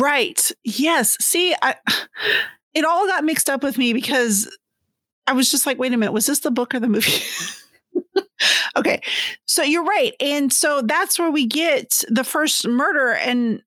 [0.00, 0.50] Right.
[0.64, 1.16] Yes.
[1.20, 1.76] See, I,
[2.74, 4.50] it all got mixed up with me because
[5.26, 7.22] I was just like, wait a minute, was this the book or the movie?
[8.76, 9.00] okay.
[9.44, 10.14] So you're right.
[10.20, 13.12] And so that's where we get the first murder.
[13.12, 13.62] And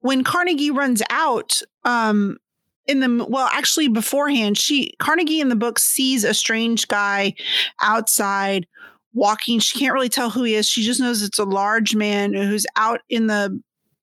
[0.00, 2.38] when Carnegie runs out, um,
[2.86, 7.34] in the well, actually beforehand, she Carnegie in the book sees a strange guy
[7.80, 8.66] outside
[9.12, 9.60] walking.
[9.60, 10.68] She can't really tell who he is.
[10.68, 13.60] She just knows it's a large man who's out in the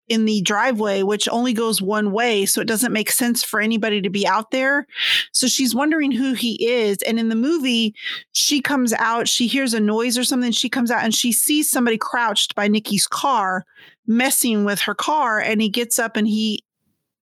[0.08, 2.46] in the driveway, which only goes one way.
[2.46, 4.88] So it doesn't make sense for anybody to be out there.
[5.34, 6.98] So she's wondering who he is.
[7.06, 7.94] And in the movie,
[8.32, 10.52] she comes out, she hears a noise or something.
[10.52, 13.66] She comes out and she sees somebody crouched by Nikki's car,
[14.08, 15.40] messing with her car.
[15.40, 16.64] And he gets up and he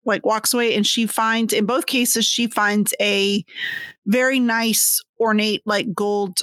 [0.05, 3.45] like walks away and she finds in both cases she finds a
[4.07, 6.39] very nice ornate like gold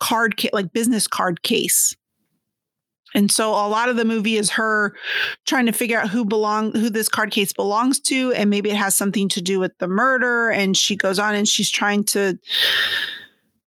[0.00, 1.94] card ca- like business card case
[3.14, 4.94] and so a lot of the movie is her
[5.46, 8.76] trying to figure out who belong who this card case belongs to and maybe it
[8.76, 12.38] has something to do with the murder and she goes on and she's trying to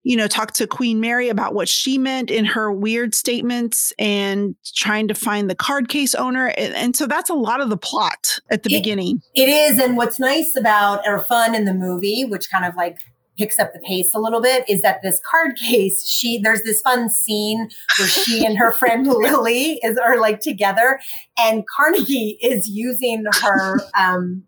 [0.07, 4.55] you know talk to Queen Mary about what she meant in her weird statements and
[4.75, 7.77] trying to find the card case owner and, and so that's a lot of the
[7.77, 9.21] plot at the It- beginning.
[9.35, 12.99] It is, and what's nice about or fun in the movie, which kind of like
[13.37, 16.81] picks up the pace a little bit is that this card case, she there's this
[16.83, 21.01] fun scene where she and her friend Lily is are like together,
[21.37, 24.45] and Carnegie is using her um,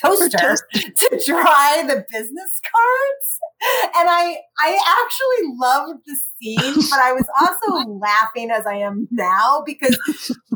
[0.00, 3.40] toaster to dry the business cards.
[3.96, 9.08] And I I actually loved the scene, but I was also laughing as I am
[9.10, 9.98] now because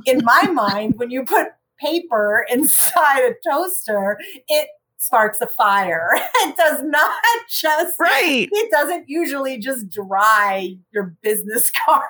[0.04, 4.18] in my mind, when you put paper inside a toaster,
[4.48, 4.68] it
[4.98, 6.10] sparks a fire.
[6.14, 8.48] It does not just right.
[8.50, 12.02] It doesn't usually just dry your business card.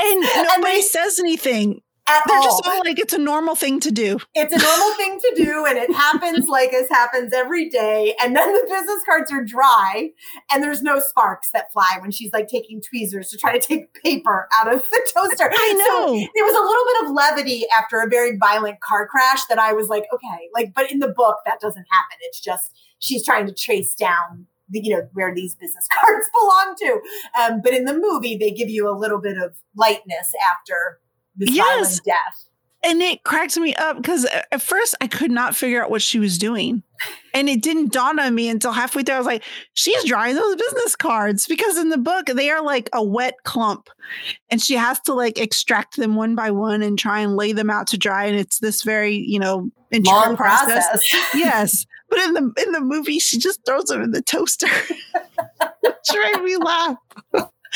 [0.00, 2.44] And nobody and they, says anything at They're all.
[2.44, 4.18] just all like it's a normal thing to do.
[4.34, 8.14] It's a normal thing to do, and it happens like this happens every day.
[8.22, 10.10] And then the business cards are dry,
[10.52, 13.94] and there's no sparks that fly when she's like taking tweezers to try to take
[14.02, 15.50] paper out of the toaster.
[15.50, 16.14] I know.
[16.14, 19.58] So there was a little bit of levity after a very violent car crash that
[19.58, 22.18] I was like, okay, like, but in the book that doesn't happen.
[22.22, 26.74] It's just she's trying to trace down the, you know where these business cards belong
[26.78, 27.00] to.
[27.40, 31.00] Um, but in the movie, they give you a little bit of lightness after
[31.36, 32.00] yes.
[32.00, 32.48] death.
[32.86, 36.02] And it cracks me up because uh, at first I could not figure out what
[36.02, 36.82] she was doing.
[37.32, 39.14] And it didn't dawn on me until halfway through.
[39.14, 39.42] I was like,
[39.72, 43.88] she's drawing those business cards because in the book, they are like a wet clump.
[44.50, 47.70] And she has to like extract them one by one and try and lay them
[47.70, 48.26] out to dry.
[48.26, 50.86] And it's this very, you know, long process.
[50.86, 51.14] process.
[51.34, 51.86] yes.
[52.10, 54.68] But in the in the movie, she just throws them in the toaster.
[56.06, 56.96] Try me laugh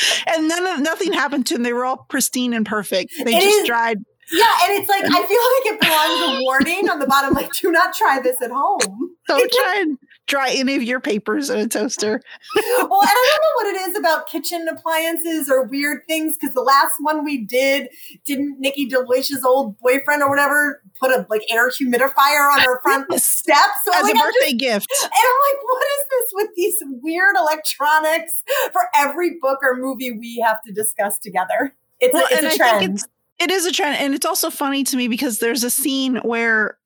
[0.27, 1.63] and none of nothing happened to them.
[1.63, 3.13] They were all pristine and perfect.
[3.23, 3.97] They it just is, dried.
[4.31, 7.51] Yeah, and it's like I feel like it belongs a warning on the bottom, like
[7.53, 9.15] do not try this at home.
[9.27, 9.85] Don't try
[10.29, 12.21] dry any of your papers in a toaster.
[12.55, 16.53] well, and I don't know what it is about kitchen appliances or weird things because
[16.53, 17.89] the last one we did,
[18.25, 23.11] didn't Nikki DeLoach's old boyfriend or whatever put a like air humidifier on her front
[23.19, 24.93] steps so, as like, a birthday just, gift?
[25.03, 30.11] And I'm like, what is this with these weird electronics for every book or movie
[30.11, 31.75] we have to discuss together?
[31.99, 32.93] It's well, a, it's a trend.
[32.93, 33.07] It's,
[33.39, 36.77] it is a trend, and it's also funny to me because there's a scene where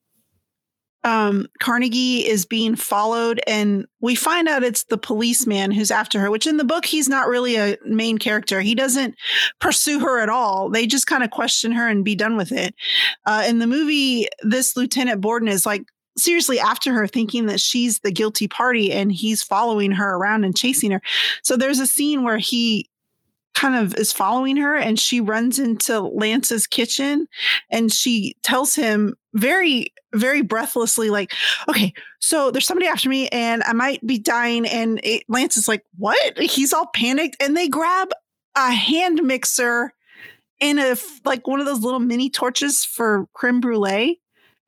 [1.04, 6.32] um, Carnegie is being followed, and we find out it's the policeman who's after her,
[6.32, 8.62] which in the book, he's not really a main character.
[8.62, 9.16] He doesn't
[9.60, 10.70] pursue her at all.
[10.70, 12.74] They just kind of question her and be done with it.
[13.26, 15.84] Uh, in the movie, this Lieutenant Borden is like
[16.18, 20.56] seriously after her, thinking that she's the guilty party, and he's following her around and
[20.56, 21.02] chasing her.
[21.44, 22.89] So there's a scene where he
[23.54, 27.28] kind of is following her and she runs into Lance's kitchen
[27.70, 31.34] and she tells him very very breathlessly like
[31.68, 35.68] okay so there's somebody after me and I might be dying and it, Lance is
[35.68, 36.38] like what?
[36.38, 38.10] He's all panicked and they grab
[38.56, 39.94] a hand mixer
[40.62, 44.20] and a like one of those little mini torches for creme brulee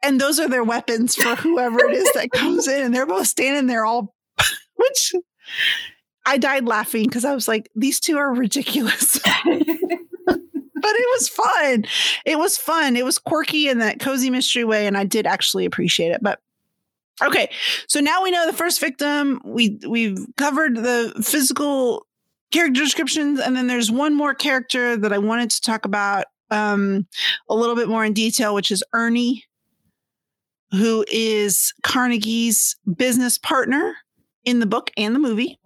[0.04, 3.28] and those are their weapons for whoever it is that comes in and they're both
[3.28, 4.14] standing there all
[4.76, 5.14] which
[6.26, 9.20] I died laughing because I was like, these two are ridiculous.
[10.86, 11.86] but it was fun.
[12.26, 12.96] It was fun.
[12.96, 16.22] It was quirky in that cozy mystery way, and I did actually appreciate it.
[16.22, 16.40] But
[17.24, 17.50] okay,
[17.88, 19.42] so now we know the first victim.
[19.46, 22.06] We we've covered the physical
[22.52, 27.08] character descriptions, and then there's one more character that I wanted to talk about um,
[27.50, 29.44] a little bit more in detail, which is Ernie,
[30.72, 33.96] who is Carnegie's business partner
[34.46, 35.60] in the book and the movie.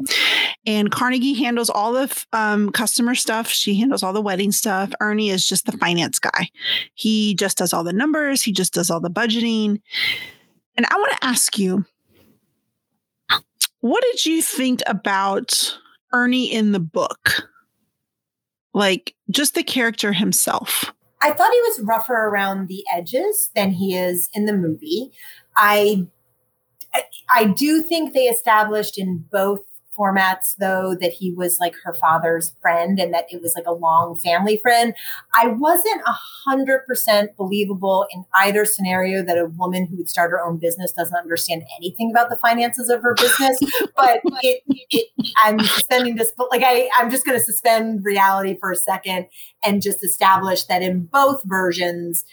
[0.65, 3.50] And Carnegie handles all the um, customer stuff.
[3.50, 4.92] She handles all the wedding stuff.
[5.00, 6.50] Ernie is just the finance guy.
[6.94, 9.82] He just does all the numbers, he just does all the budgeting.
[10.76, 11.86] And I want to ask you
[13.82, 15.78] what did you think about
[16.12, 17.50] Ernie in the book?
[18.74, 20.94] Like just the character himself.
[21.22, 25.12] I thought he was rougher around the edges than he is in the movie.
[25.56, 26.08] I
[27.34, 29.62] I do think they established in both
[29.99, 33.73] formats though that he was like her father's friend and that it was like a
[33.73, 34.93] long family friend.
[35.36, 40.32] I wasn't a hundred percent believable in either scenario that a woman who would start
[40.32, 43.60] her own business doesn't understand anything about the finances of her business
[43.95, 45.08] but it, it,
[45.44, 49.27] i'm suspending this but like i i'm just going to suspend reality for a second
[49.63, 52.25] and just establish that in both versions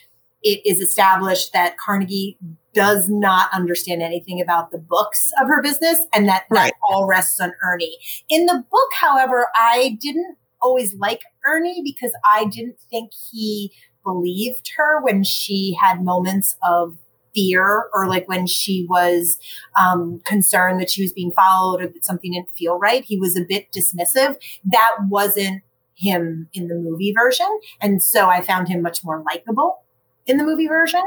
[0.42, 2.38] it is established that carnegie
[2.72, 6.66] does not understand anything about the books of her business and that, right.
[6.66, 7.96] that all rests on Ernie.
[8.28, 13.72] In the book, however, I didn't always like Ernie because I didn't think he
[14.04, 16.96] believed her when she had moments of
[17.34, 19.38] fear or like when she was
[19.80, 23.04] um, concerned that she was being followed or that something didn't feel right.
[23.04, 24.36] He was a bit dismissive.
[24.64, 25.62] That wasn't
[25.94, 27.48] him in the movie version.
[27.80, 29.82] And so I found him much more likable
[30.26, 31.02] in the movie version.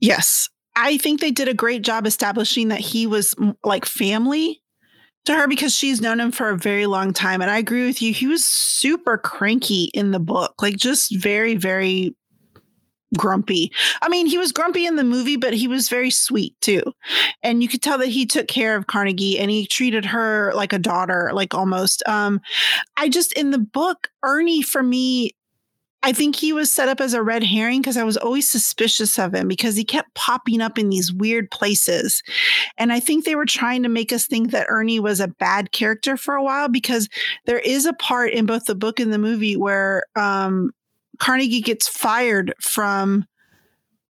[0.00, 0.48] Yes.
[0.76, 4.62] I think they did a great job establishing that he was like family
[5.24, 7.40] to her because she's known him for a very long time.
[7.40, 8.12] And I agree with you.
[8.12, 12.14] He was super cranky in the book, like just very, very
[13.16, 13.72] grumpy.
[14.02, 16.82] I mean, he was grumpy in the movie, but he was very sweet too.
[17.42, 20.72] And you could tell that he took care of Carnegie and he treated her like
[20.72, 22.02] a daughter, like almost.
[22.06, 22.40] Um,
[22.96, 25.32] I just, in the book, Ernie for me,
[26.06, 29.18] I think he was set up as a red herring because I was always suspicious
[29.18, 32.22] of him because he kept popping up in these weird places.
[32.78, 35.72] And I think they were trying to make us think that Ernie was a bad
[35.72, 37.08] character for a while because
[37.46, 40.70] there is a part in both the book and the movie where um,
[41.18, 43.26] Carnegie gets fired from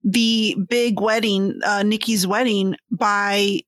[0.05, 3.63] the big wedding, uh, Nikki's wedding, by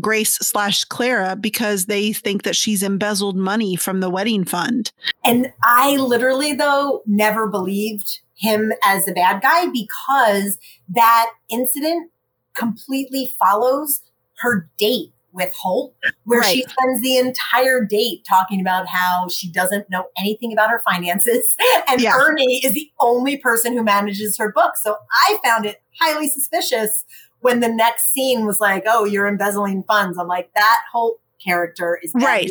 [0.00, 4.92] Grace slash Clara because they think that she's embezzled money from the wedding fund.
[5.24, 12.10] And I literally, though, never believed him as a bad guy because that incident
[12.54, 14.00] completely follows
[14.38, 16.54] her date with Holt, where right.
[16.54, 21.54] she spends the entire date talking about how she doesn't know anything about her finances.
[21.88, 22.16] And yeah.
[22.16, 24.74] Ernie is the only person who manages her book.
[24.82, 24.96] So
[25.28, 27.04] I found it highly suspicious
[27.42, 30.18] when the next scene was like, oh, you're embezzling funds.
[30.18, 32.50] I'm like, that whole character is right.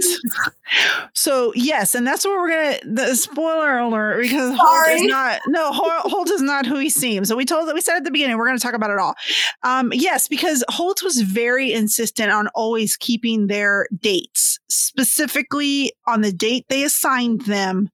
[1.13, 2.79] so yes, and that's what we're gonna.
[2.85, 5.41] The spoiler alert because Holt is not.
[5.47, 7.27] No, Holt is not who he seems.
[7.27, 9.15] So we told that we said at the beginning we're to talk about it all.
[9.63, 16.33] Um, yes, because Holt was very insistent on always keeping their dates, specifically on the
[16.33, 17.89] date they assigned them,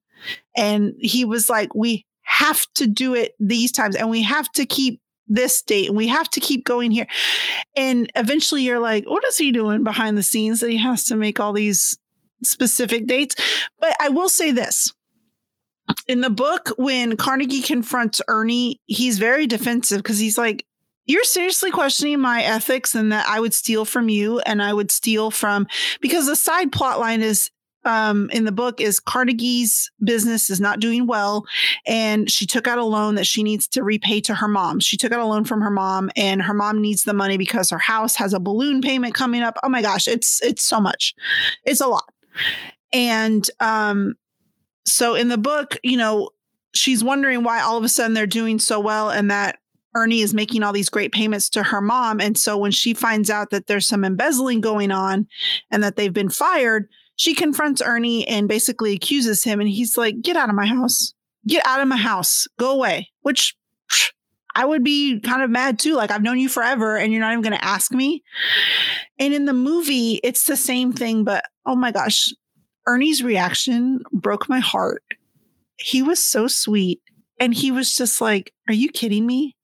[0.56, 4.66] and he was like, we have to do it these times, and we have to
[4.66, 7.06] keep this date and we have to keep going here.
[7.76, 11.16] And eventually you're like, what is he doing behind the scenes that he has to
[11.16, 11.98] make all these
[12.42, 13.36] specific dates?
[13.80, 14.92] But I will say this.
[16.06, 20.66] In the book, when Carnegie confronts Ernie, he's very defensive because he's like,
[21.06, 24.90] you're seriously questioning my ethics and that I would steal from you and I would
[24.90, 25.66] steal from
[26.02, 27.50] because the side plot line is
[27.84, 31.44] um, in the book is Carnegie's business is not doing well,
[31.86, 34.80] and she took out a loan that she needs to repay to her mom.
[34.80, 37.70] She took out a loan from her mom, and her mom needs the money because
[37.70, 39.58] her house has a balloon payment coming up.
[39.62, 41.14] Oh my gosh, it's it's so much,
[41.64, 42.12] it's a lot,
[42.92, 44.14] and um,
[44.84, 46.30] so in the book, you know,
[46.74, 49.58] she's wondering why all of a sudden they're doing so well, and that
[49.94, 52.20] Ernie is making all these great payments to her mom.
[52.20, 55.26] And so when she finds out that there's some embezzling going on
[55.70, 59.60] and that they've been fired, she confronts Ernie and basically accuses him.
[59.60, 61.12] And he's like, Get out of my house.
[61.46, 62.46] Get out of my house.
[62.58, 63.10] Go away.
[63.22, 63.54] Which
[64.54, 65.94] I would be kind of mad too.
[65.94, 68.22] Like, I've known you forever and you're not even going to ask me.
[69.18, 72.32] And in the movie, it's the same thing, but oh my gosh,
[72.86, 75.02] Ernie's reaction broke my heart.
[75.76, 77.00] He was so sweet.
[77.40, 79.56] And he was just like, Are you kidding me?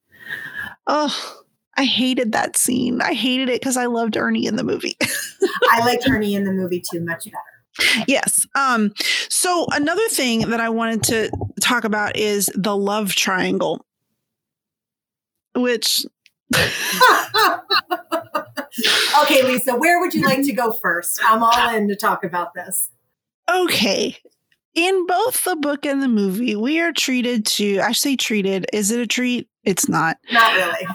[0.86, 1.43] Oh,
[1.76, 3.00] I hated that scene.
[3.00, 4.96] I hated it because I loved Ernie in the movie.
[5.70, 8.04] I liked Ernie in the movie too, much better.
[8.06, 8.46] Yes.
[8.54, 8.92] Um,
[9.28, 13.84] so another thing that I wanted to talk about is the love triangle,
[15.54, 16.04] which.
[19.22, 21.20] okay, Lisa, where would you like to go first?
[21.24, 22.90] I'm all in to talk about this.
[23.50, 24.16] Okay.
[24.74, 28.66] In both the book and the movie, we are treated to, I say treated.
[28.72, 29.48] Is it a treat?
[29.64, 30.16] It's not.
[30.32, 30.86] Not really.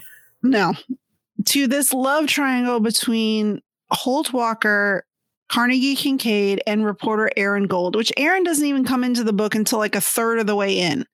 [0.41, 0.73] No.
[1.45, 3.61] To this love triangle between
[3.91, 5.05] Holt Walker,
[5.49, 9.79] Carnegie Kincaid, and reporter Aaron Gold, which Aaron doesn't even come into the book until
[9.79, 11.05] like a third of the way in.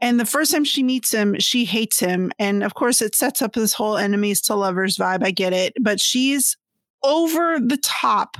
[0.00, 2.30] And the first time she meets him, she hates him.
[2.38, 5.24] And of course, it sets up this whole enemies to lovers vibe.
[5.24, 5.72] I get it.
[5.80, 6.56] But she's
[7.02, 8.36] over the top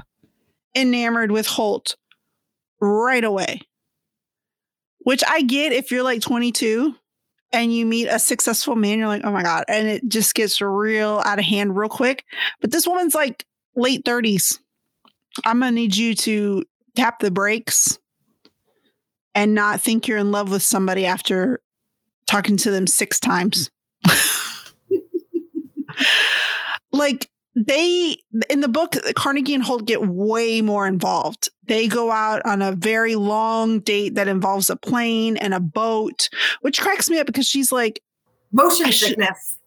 [0.75, 1.97] enamored with Holt
[2.81, 3.63] right away,
[4.99, 6.95] which I get if you're like 22
[7.53, 9.65] and you meet a successful man, you're like, oh my God.
[9.69, 12.25] And it just gets real out of hand real quick.
[12.61, 14.59] But this woman's like late 30s.
[15.45, 16.65] I'm going to need you to
[16.97, 17.99] tap the brakes
[19.35, 21.61] and not think you're in love with somebody after
[22.27, 23.71] talking to them six times.
[26.93, 27.31] like,
[27.67, 28.17] they
[28.49, 31.51] in the book carnegie and holt get way more involved.
[31.67, 36.29] They go out on a very long date that involves a plane and a boat
[36.61, 38.01] which cracks me up because she's like
[38.53, 39.59] motion sickness.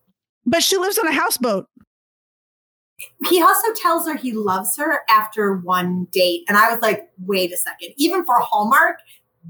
[0.45, 1.67] But she lives on a houseboat.
[3.27, 7.51] He also tells her he loves her after one date and i was like wait
[7.51, 7.93] a second.
[7.97, 8.97] Even for hallmark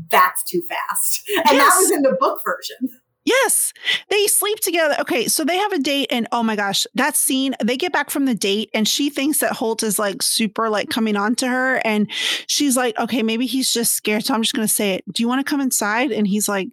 [0.10, 1.22] that's too fast.
[1.36, 1.68] And yes.
[1.68, 3.72] that was in the book version Yes,
[4.10, 4.96] they sleep together.
[5.00, 7.54] Okay, so they have a date, and oh my gosh, that scene.
[7.64, 10.90] They get back from the date, and she thinks that Holt is like super like
[10.90, 12.12] coming on to her, and
[12.48, 14.26] she's like, okay, maybe he's just scared.
[14.26, 15.04] So I'm just gonna say it.
[15.14, 16.12] Do you want to come inside?
[16.12, 16.70] And he's like,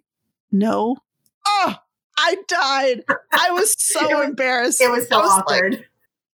[0.51, 0.97] no.
[1.45, 1.75] Oh,
[2.17, 3.03] I died.
[3.31, 4.81] I was so it was, embarrassed.
[4.81, 5.73] It was so was awkward.
[5.73, 5.89] Like,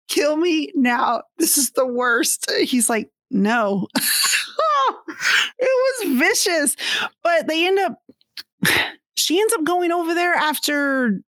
[0.08, 1.24] kill me now.
[1.38, 2.50] This is the worst.
[2.62, 3.88] He's like, no.
[3.98, 6.76] it was vicious.
[7.24, 8.02] But they end up,
[9.16, 11.22] she ends up going over there after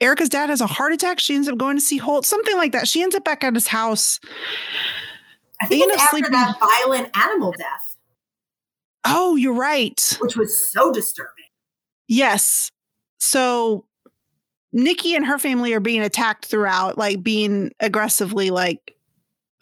[0.00, 1.18] Erica's dad has a heart attack.
[1.18, 2.86] She ends up going to see Holt, something like that.
[2.86, 4.20] She ends up back at his house.
[5.60, 6.32] I think it's after sleeping.
[6.32, 7.96] that violent animal death.
[9.04, 10.16] Oh, you're right.
[10.20, 11.32] Which was so disturbing.
[12.06, 12.70] Yes.
[13.18, 13.86] So
[14.72, 18.94] Nikki and her family are being attacked throughout, like being aggressively like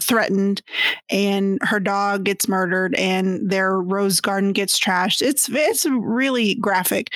[0.00, 0.62] threatened
[1.10, 5.22] and her dog gets murdered and their rose garden gets trashed.
[5.22, 7.08] It's it's really graphic.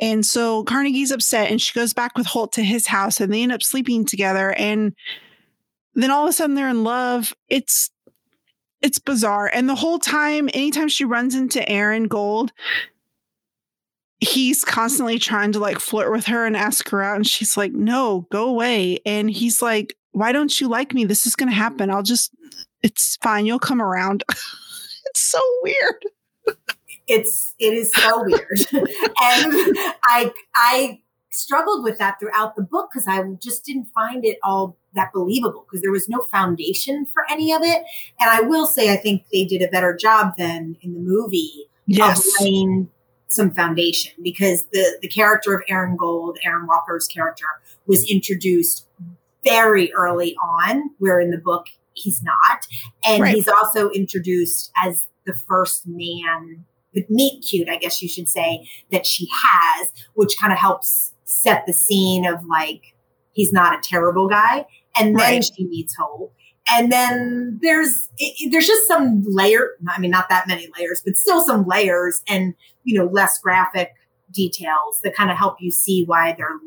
[0.00, 3.42] And so Carnegie's upset and she goes back with Holt to his house and they
[3.42, 4.94] end up sleeping together and
[5.94, 7.34] then all of a sudden they're in love.
[7.48, 7.90] It's
[8.80, 9.50] it's bizarre.
[9.52, 12.52] And the whole time, anytime she runs into Aaron Gold,
[14.20, 17.16] he's constantly trying to like flirt with her and ask her out.
[17.16, 18.98] And she's like, no, go away.
[19.04, 21.04] And he's like, why don't you like me?
[21.04, 21.90] This is going to happen.
[21.90, 22.32] I'll just,
[22.82, 23.46] it's fine.
[23.46, 24.24] You'll come around.
[24.28, 26.56] it's so weird.
[27.06, 28.60] It's, it is so weird.
[28.72, 31.00] and I, I
[31.30, 35.64] struggled with that throughout the book because I just didn't find it all that believable
[35.68, 37.84] because there was no foundation for any of it.
[38.20, 41.66] And I will say, I think they did a better job than in the movie
[41.86, 42.18] yes.
[42.18, 42.88] of laying
[43.28, 47.46] some foundation because the the character of Aaron Gold, Aaron Walker's character,
[47.86, 48.86] was introduced
[49.44, 52.66] very early on, where in the book he's not,
[53.06, 53.34] and right.
[53.34, 56.64] he's also introduced as the first man
[57.08, 61.64] meet cute, I guess you should say, that she has, which kind of helps set
[61.66, 62.94] the scene of like
[63.32, 64.66] he's not a terrible guy.
[64.98, 65.44] And then right.
[65.44, 66.32] she meets Holt.
[66.72, 69.70] And then there's it, there's just some layer.
[69.88, 73.92] I mean, not that many layers, but still some layers, and you know, less graphic
[74.32, 76.58] details that kind of help you see why they're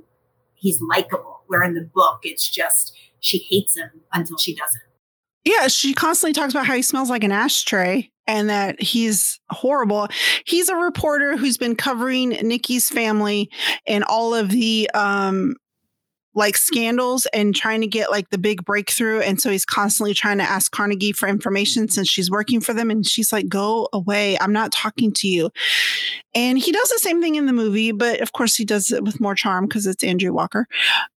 [0.55, 1.43] he's likable.
[1.54, 4.82] Where in the book, it's just she hates him until she doesn't.
[5.45, 10.08] Yeah, she constantly talks about how he smells like an ashtray and that he's horrible.
[10.45, 13.51] He's a reporter who's been covering Nikki's family
[13.86, 15.56] and all of the um
[16.36, 19.20] like scandals and trying to get like the big breakthrough.
[19.20, 22.89] And so he's constantly trying to ask Carnegie for information since she's working for them.
[22.89, 24.38] And she's like, go away.
[24.39, 25.51] I'm not talking to you.
[26.34, 29.04] And he does the same thing in the movie, but of course he does it
[29.04, 30.68] with more charm because it's Andrew Walker.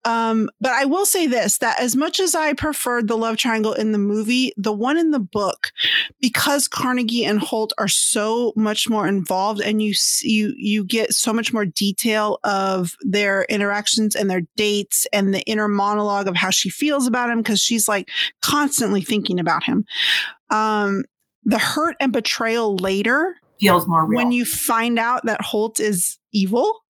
[0.05, 3.73] Um, but I will say this that as much as I preferred the love triangle
[3.73, 5.73] in the movie, the one in the book,
[6.21, 11.33] because Carnegie and Holt are so much more involved and you you you get so
[11.33, 16.51] much more detail of their interactions and their dates and the inner monologue of how
[16.51, 18.11] she feels about him because she's like
[18.43, 19.85] constantly thinking about him.
[20.51, 21.05] Um,
[21.45, 24.17] the hurt and betrayal later feels more real.
[24.17, 26.81] when you find out that Holt is evil.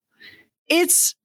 [0.67, 1.15] It's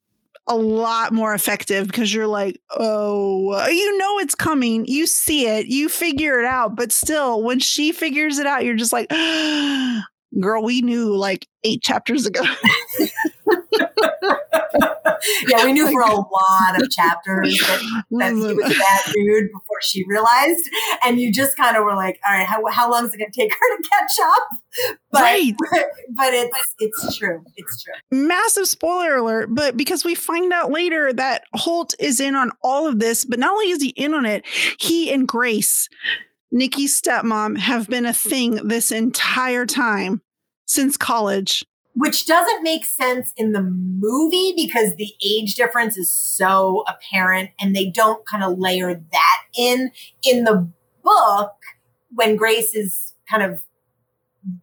[0.50, 4.84] a lot more effective because you're like, oh, you know it's coming.
[4.86, 6.74] You see it, you figure it out.
[6.74, 9.06] But still, when she figures it out, you're just like,
[10.38, 12.42] girl, we knew like eight chapters ago.
[15.48, 19.50] yeah, we knew for a lot of chapters that, that he was a bad dude
[19.52, 20.68] before she realized.
[21.04, 23.30] And you just kind of were like, all right, how, how long is it going
[23.30, 24.48] to take her to catch up?
[25.10, 25.54] But, right.
[26.16, 27.44] But it's, it's true.
[27.56, 27.94] It's true.
[28.10, 29.48] Massive spoiler alert.
[29.52, 33.38] But because we find out later that Holt is in on all of this, but
[33.38, 34.44] not only is he in on it,
[34.78, 35.88] he and Grace,
[36.52, 40.20] Nikki's stepmom, have been a thing this entire time
[40.66, 46.84] since college which doesn't make sense in the movie because the age difference is so
[46.86, 49.90] apparent and they don't kind of layer that in
[50.22, 50.68] in the
[51.02, 51.52] book
[52.14, 53.62] when grace is kind of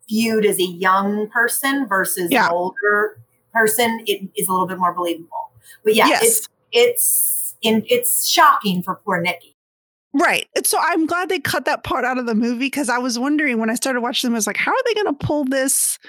[0.09, 2.45] viewed as a young person versus yeah.
[2.45, 3.21] an older
[3.53, 5.51] person it is a little bit more believable
[5.83, 6.23] but yeah yes.
[6.23, 9.57] it's it's in, it's shocking for poor nikki
[10.14, 10.47] Right.
[10.66, 13.60] So I'm glad they cut that part out of the movie because I was wondering
[13.60, 15.99] when I started watching them, I was like, how are they going to pull this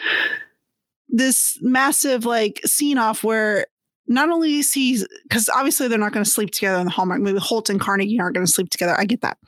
[1.08, 3.66] this massive like scene off where
[4.06, 7.38] not only sees because obviously they're not going to sleep together in the Hallmark movie.
[7.38, 8.94] Holt and Carnegie aren't going to sleep together.
[8.98, 9.38] I get that,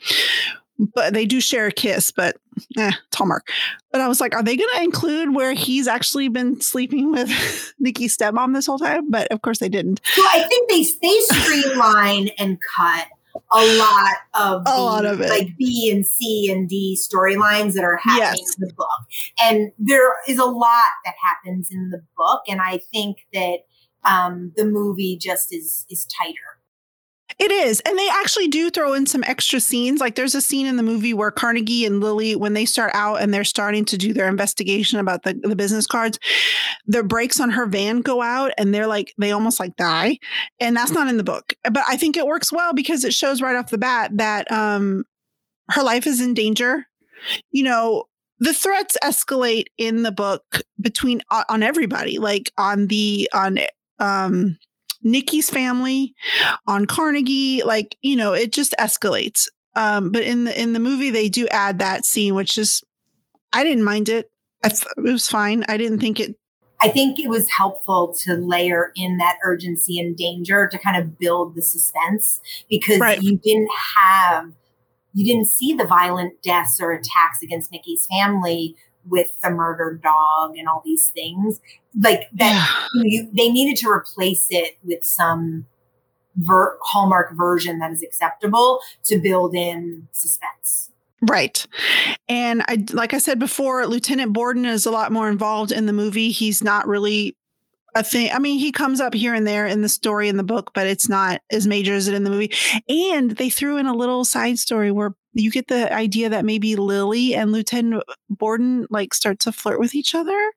[0.79, 2.11] but they do share a kiss.
[2.11, 2.37] But
[2.77, 3.49] eh, it's Hallmark.
[3.91, 7.75] But I was like, are they going to include where he's actually been sleeping with
[7.79, 9.11] Nikki's stepmom this whole time?
[9.11, 10.01] But of course they didn't.
[10.17, 13.07] Well, I think they they streamline and cut
[13.53, 15.29] a lot of a the, lot of it.
[15.29, 18.57] like B and C and D storylines that are happening yes.
[18.59, 18.89] in the book.
[19.43, 22.43] And there is a lot that happens in the book.
[22.49, 23.59] And I think that
[24.05, 26.60] um, the movie just is is tighter.
[27.41, 27.81] It is.
[27.81, 29.99] And they actually do throw in some extra scenes.
[29.99, 33.23] Like there's a scene in the movie where Carnegie and Lily, when they start out
[33.23, 36.19] and they're starting to do their investigation about the, the business cards,
[36.87, 40.19] the brakes on her van go out and they're like, they almost like die.
[40.61, 41.55] And that's not in the book.
[41.65, 45.05] But I think it works well because it shows right off the bat that um,
[45.71, 46.85] her life is in danger.
[47.53, 48.05] You know,
[48.39, 50.43] the threats escalate in the book
[50.79, 53.61] between on everybody, like on the on
[53.99, 54.59] um
[55.03, 56.15] Nikki's family,
[56.67, 59.49] on Carnegie, like, you know, it just escalates.
[59.77, 62.83] Um, but in the in the movie they do add that scene, which is
[63.53, 64.31] I didn't mind it.
[64.65, 65.65] I th- it was fine.
[65.69, 66.37] I didn't think it
[66.83, 71.19] I think it was helpful to layer in that urgency and danger to kind of
[71.19, 72.41] build the suspense
[72.71, 73.23] because right.
[73.23, 74.53] you didn't have
[75.13, 78.77] you didn't see the violent deaths or attacks against Nikki's family
[79.09, 81.61] with the murdered dog and all these things
[81.99, 85.67] like that you, you, they needed to replace it with some
[86.37, 90.91] ver- hallmark version that is acceptable to build in suspense.
[91.23, 91.67] Right.
[92.29, 95.93] And i like i said before lieutenant borden is a lot more involved in the
[95.93, 96.31] movie.
[96.31, 97.37] He's not really
[97.95, 98.31] a thing.
[98.33, 100.87] I mean, he comes up here and there in the story in the book, but
[100.87, 102.53] it's not as major as it in the movie.
[102.89, 106.77] And they threw in a little side story where you get the idea that maybe
[106.77, 110.53] Lily and Lieutenant Borden like start to flirt with each other.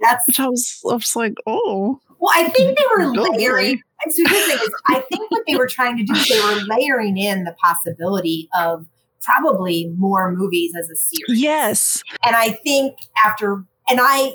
[0.00, 2.00] That's which I was, I was like, oh.
[2.20, 3.82] Well, I think they were layering.
[4.10, 6.60] So the thing is, I think what they were trying to do, is they were
[6.76, 8.86] layering in the possibility of
[9.22, 11.42] probably more movies as a series.
[11.42, 12.02] Yes.
[12.24, 14.34] And I think after, and I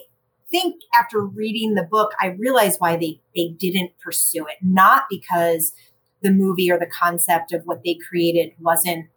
[0.53, 4.57] think after reading the book, I realized why they they didn't pursue it.
[4.61, 5.73] Not because
[6.21, 9.07] the movie or the concept of what they created wasn't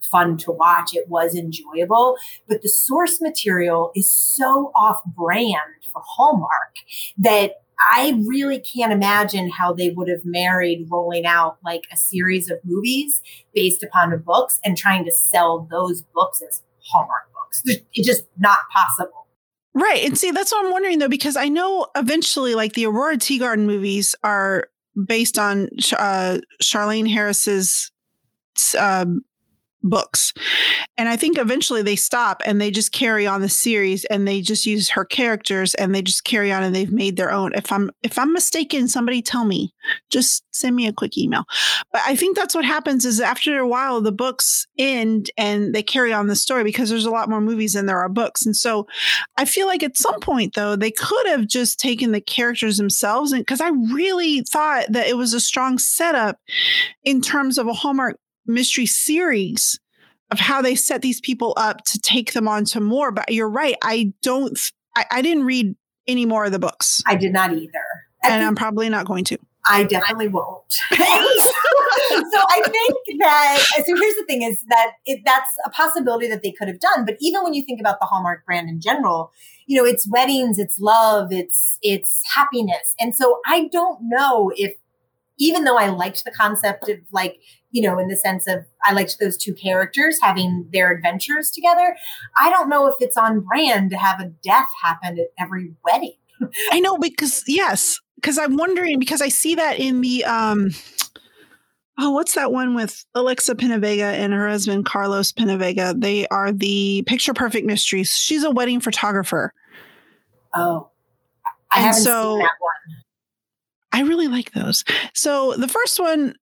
[0.00, 0.94] fun to watch.
[0.94, 2.16] It was enjoyable,
[2.46, 5.56] but the source material is so off brand
[5.92, 6.76] for Hallmark
[7.18, 7.62] that
[7.94, 12.58] I really can't imagine how they would have married rolling out like a series of
[12.64, 13.22] movies
[13.54, 17.62] based upon the books and trying to sell those books as Hallmark books.
[17.94, 19.21] It's just not possible.
[19.74, 20.04] Right.
[20.04, 23.64] And see, that's what I'm wondering though, because I know eventually, like the Aurora Teagarden
[23.64, 24.68] movies are
[25.06, 27.90] based on uh, Charlaine Harris's
[28.78, 29.22] um,
[29.82, 30.32] books.
[30.96, 34.40] And I think eventually they stop and they just carry on the series and they
[34.40, 37.52] just use her characters and they just carry on and they've made their own.
[37.54, 39.74] If I'm if I'm mistaken, somebody tell me.
[40.10, 41.44] Just send me a quick email.
[41.92, 45.82] But I think that's what happens is after a while the books end and they
[45.82, 48.44] carry on the story because there's a lot more movies than there are books.
[48.46, 48.86] And so
[49.36, 53.32] I feel like at some point though they could have just taken the characters themselves
[53.32, 56.38] and because I really thought that it was a strong setup
[57.04, 59.78] in terms of a Hallmark mystery series
[60.30, 63.12] of how they set these people up to take them on to more.
[63.12, 63.76] But you're right.
[63.82, 64.58] I don't,
[64.96, 65.74] I, I didn't read
[66.06, 67.02] any more of the books.
[67.06, 67.84] I did not either.
[68.24, 69.38] and I'm probably not going to.
[69.68, 70.72] I definitely won't.
[70.90, 76.42] so I think that so here's the thing is that it, that's a possibility that
[76.42, 77.04] they could have done.
[77.04, 79.30] But even when you think about the Hallmark brand in general,
[79.66, 82.94] you know, it's weddings, it's love, it's it's happiness.
[82.98, 84.74] And so I don't know if
[85.38, 87.38] even though I liked the concept of like
[87.72, 91.96] you know, in the sense of I liked those two characters having their adventures together.
[92.38, 96.14] I don't know if it's on brand to have a death happen at every wedding.
[96.70, 100.70] I know because yes, because I'm wondering because I see that in the um
[101.98, 106.00] oh what's that one with Alexa PenaVega and her husband Carlos PenaVega?
[106.00, 108.10] They are the Picture Perfect Mysteries.
[108.10, 109.52] She's a wedding photographer.
[110.54, 110.90] Oh.
[111.70, 113.02] I and haven't so, seen that one.
[113.94, 114.84] I really like those.
[115.14, 116.34] So the first one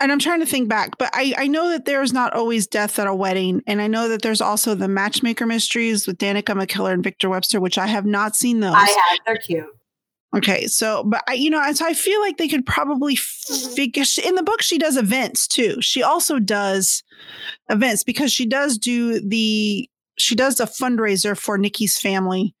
[0.00, 2.98] and I'm trying to think back, but I, I know that there's not always death
[2.98, 3.62] at a wedding.
[3.66, 7.60] And I know that there's also the Matchmaker Mysteries with Danica McKellar and Victor Webster,
[7.60, 8.74] which I have not seen those.
[8.74, 9.18] I have.
[9.26, 9.66] They're cute.
[10.34, 10.66] Okay.
[10.68, 14.42] So, but I, you know, so I feel like they could probably figure in the
[14.42, 15.82] book, she does events too.
[15.82, 17.02] She also does
[17.68, 19.88] events because she does do the,
[20.18, 22.54] she does a fundraiser for Nikki's family.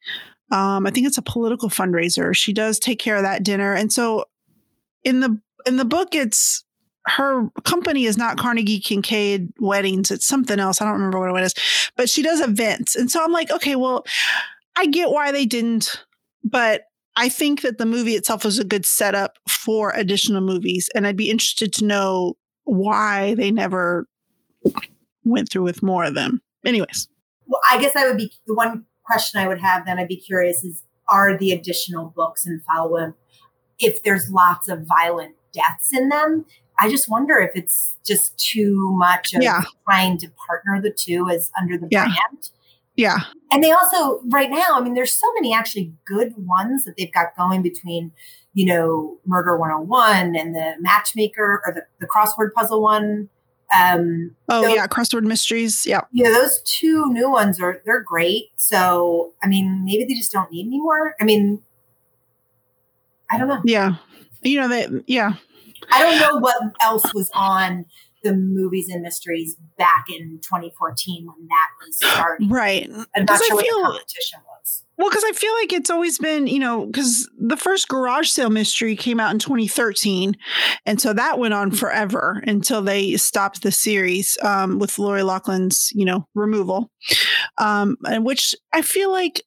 [0.50, 2.34] Um, I think it's a political fundraiser.
[2.34, 3.72] She does take care of that dinner.
[3.72, 4.24] And so
[5.04, 6.64] in the, in the book, it's
[7.06, 10.10] her company is not Carnegie Kincaid Weddings.
[10.10, 10.80] It's something else.
[10.80, 11.54] I don't remember what it is,
[11.96, 12.94] but she does events.
[12.94, 14.04] And so I'm like, okay, well,
[14.76, 16.04] I get why they didn't,
[16.44, 16.84] but
[17.16, 20.88] I think that the movie itself was a good setup for additional movies.
[20.94, 24.06] And I'd be interested to know why they never
[25.24, 26.40] went through with more of them.
[26.64, 27.08] Anyways.
[27.46, 30.16] Well, I guess I would be the one question I would have then I'd be
[30.16, 33.14] curious is are the additional books and follow up
[33.80, 36.44] if there's lots of violent deaths in them
[36.80, 39.62] I just wonder if it's just too much of yeah.
[39.84, 42.04] trying to partner the two as under the yeah.
[42.04, 42.50] brand.
[42.96, 43.18] Yeah.
[43.52, 47.12] And they also, right now, I mean, there's so many actually good ones that they've
[47.12, 48.12] got going between,
[48.54, 53.28] you know, Murder 101 and the Matchmaker or the, the crossword puzzle one.
[53.74, 54.86] Um, oh, those, yeah.
[54.86, 55.86] Crossword Mysteries.
[55.86, 56.02] Yeah.
[56.12, 56.30] Yeah.
[56.30, 58.46] Those two new ones are, they're great.
[58.56, 61.14] So, I mean, maybe they just don't need any more.
[61.20, 61.62] I mean,
[63.30, 63.62] I don't know.
[63.64, 63.96] Yeah.
[64.42, 65.34] You know, that, yeah.
[65.90, 67.86] I don't know what else was on
[68.22, 72.48] the movies and mysteries back in 2014 when that was starting.
[72.48, 72.88] Right.
[73.16, 74.84] I'm not sure what the competition was.
[74.98, 78.50] Well, because I feel like it's always been, you know, because the first garage sale
[78.50, 80.36] mystery came out in 2013.
[80.84, 85.90] And so that went on forever until they stopped the series um, with Lori Loughlin's,
[85.94, 86.90] you know, removal.
[87.56, 89.42] Um, and which I feel like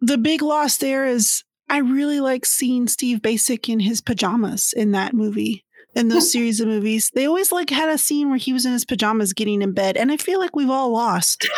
[0.00, 4.90] the big loss there is I really like seeing Steve Bacic in his pajamas in
[4.90, 5.64] that movie
[5.94, 7.12] in those series of movies.
[7.14, 9.96] They always like had a scene where he was in his pajamas getting in bed,
[9.96, 11.48] and I feel like we've all lost.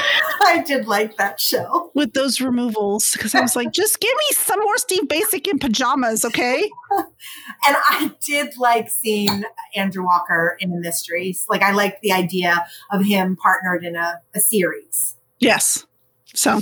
[0.45, 4.35] I did like that show with those removals because I was like, just give me
[4.35, 6.71] some more Steve Bacic in pajamas, okay?
[6.99, 7.07] and
[7.67, 9.45] I did like seeing
[9.75, 11.47] Andrew Walker in the mysteries.
[11.49, 15.17] Like I liked the idea of him partnered in a, a series.
[15.39, 15.87] Yes.
[16.35, 16.61] So,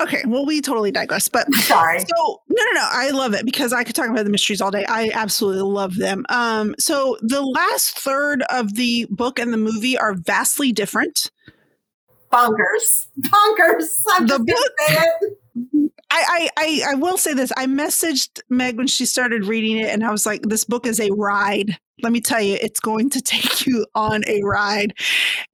[0.00, 2.00] okay, well, we totally digress, but sorry.
[2.00, 4.70] So, no, no, no, I love it because I could talk about the mysteries all
[4.70, 4.84] day.
[4.86, 6.24] I absolutely love them.
[6.28, 11.30] Um, so the last third of the book and the movie are vastly different.
[12.32, 14.02] Bonkers, bonkers.
[14.10, 15.90] I'm the book.
[16.10, 17.52] I, I, I will say this.
[17.56, 21.00] I messaged Meg when she started reading it, and I was like, "This book is
[21.00, 21.76] a ride.
[22.02, 24.94] Let me tell you, it's going to take you on a ride,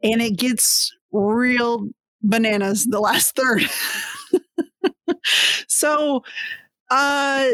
[0.02, 1.88] and it gets real
[2.24, 3.62] bananas the last third.
[5.68, 6.24] so,
[6.90, 7.48] uh,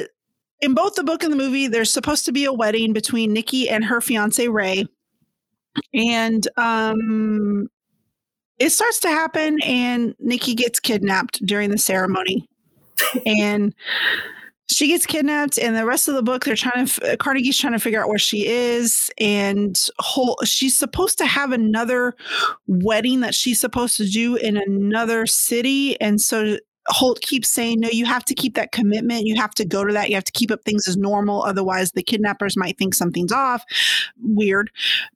[0.60, 3.68] in both the book and the movie, there's supposed to be a wedding between Nikki
[3.68, 4.86] and her fiance Ray,
[5.94, 7.68] and um,
[8.58, 12.46] it starts to happen, and Nikki gets kidnapped during the ceremony,
[13.26, 13.74] and
[14.70, 17.78] she gets kidnapped and the rest of the book they're trying to carnegie's trying to
[17.78, 22.14] figure out where she is and whole she's supposed to have another
[22.66, 26.56] wedding that she's supposed to do in another city and so
[26.88, 29.26] Holt keeps saying, no, you have to keep that commitment.
[29.26, 30.08] You have to go to that.
[30.08, 31.42] You have to keep up things as normal.
[31.42, 33.62] Otherwise, the kidnappers might think something's off.
[34.18, 34.70] Weird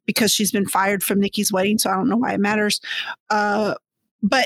[0.05, 1.79] because she's been fired from Nikki's wedding.
[1.79, 2.81] So I don't know why it matters.
[3.31, 3.75] Uh,
[4.23, 4.45] but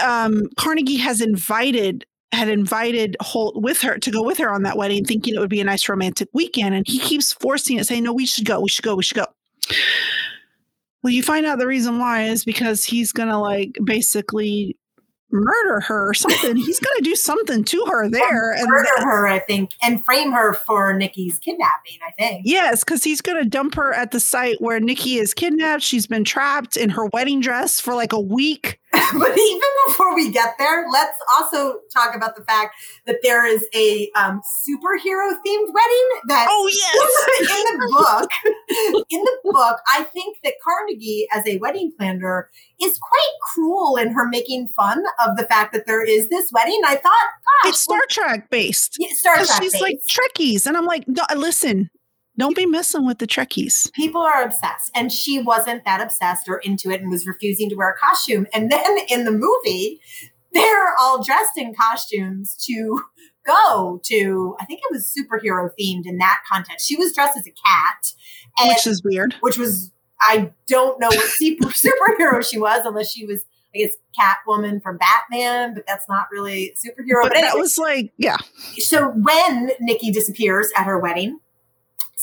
[0.00, 4.76] um, Carnegie has invited had invited Holt with her to go with her on that
[4.76, 6.74] wedding, thinking it would be a nice romantic weekend.
[6.74, 9.16] And he keeps forcing it, saying, No, we should go, we should go, we should
[9.16, 9.26] go.
[11.02, 14.78] Well, you find out the reason why is because he's to like basically
[15.32, 16.56] murder her or something.
[16.56, 20.32] He's to do something to her there and murder and, her, I think, and frame
[20.32, 21.98] her for Nikki's kidnapping.
[22.06, 25.82] I think yes, because he's to dump her at the site where Nikki is kidnapped.
[25.82, 28.78] She's been trapped in her wedding dress for like a week.
[29.18, 32.74] but even before we get there, let's also talk about the fact
[33.06, 37.50] that there is a um, superhero themed wedding that oh yes.
[37.70, 39.04] in the book.
[39.10, 42.48] In the book i think that carnegie as a wedding planner
[42.80, 46.80] is quite cruel in her making fun of the fact that there is this wedding.
[46.84, 47.28] I thought
[47.62, 48.96] gosh it's star trek based.
[48.98, 49.82] Yeah, star trek she's based.
[49.82, 50.66] like trekkies.
[50.66, 51.04] And i'm like
[51.36, 51.90] listen
[52.42, 53.92] don't be messing with the Trekkies.
[53.92, 54.90] People are obsessed.
[54.96, 58.48] And she wasn't that obsessed or into it and was refusing to wear a costume.
[58.52, 60.00] And then in the movie,
[60.52, 63.00] they're all dressed in costumes to
[63.46, 66.88] go to, I think it was superhero themed in that context.
[66.88, 68.12] She was dressed as a cat.
[68.58, 69.36] And, which is weird.
[69.40, 73.94] Which was, I don't know what super, superhero she was, unless she was I guess
[74.20, 77.22] Catwoman from Batman, but that's not really superhero.
[77.22, 78.36] But, but anyway, that was like, yeah.
[78.78, 81.38] So when Nikki disappears at her wedding,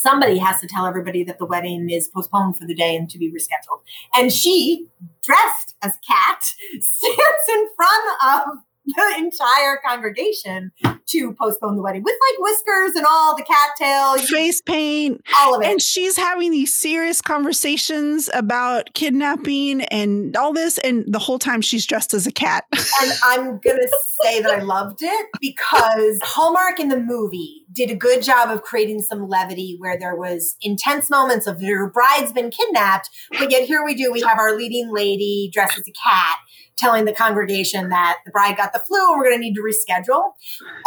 [0.01, 3.17] somebody has to tell everybody that the wedding is postponed for the day and to
[3.17, 3.81] be rescheduled.
[4.15, 4.87] And she,
[5.23, 6.41] dressed as cat,
[6.79, 8.59] stands in front of
[8.95, 10.71] the entire congregation
[11.07, 15.61] to postpone the wedding with like whiskers and all the cattail, face paint, all of
[15.61, 15.67] it.
[15.67, 20.77] And she's having these serious conversations about kidnapping and all this.
[20.79, 22.65] And the whole time she's dressed as a cat.
[22.73, 27.91] and I'm going to say that I loved it because Hallmark in the movie did
[27.91, 32.31] a good job of creating some levity where there was intense moments of your bride's
[32.31, 35.91] been kidnapped, but yet here we do, we have our leading lady dressed as a
[35.91, 36.37] cat
[36.79, 39.61] telling the congregation that the bride got the flu and we're going to need to
[39.61, 40.31] reschedule.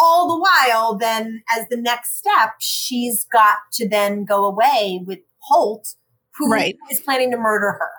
[0.00, 5.20] All the while, then as the next step, she's got to then go away with
[5.38, 5.94] Holt,
[6.36, 6.76] who right.
[6.90, 7.90] is planning to murder her.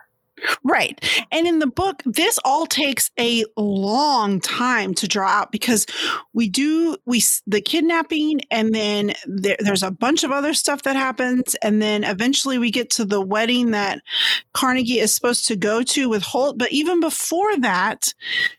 [0.64, 1.00] Right.
[1.32, 5.86] And in the book, this all takes a long time to draw out because
[6.34, 10.96] we do we the kidnapping and then there, there's a bunch of other stuff that
[10.96, 14.02] happens and then eventually we get to the wedding that
[14.54, 18.14] Carnegie is supposed to go to with Holt, but even before that,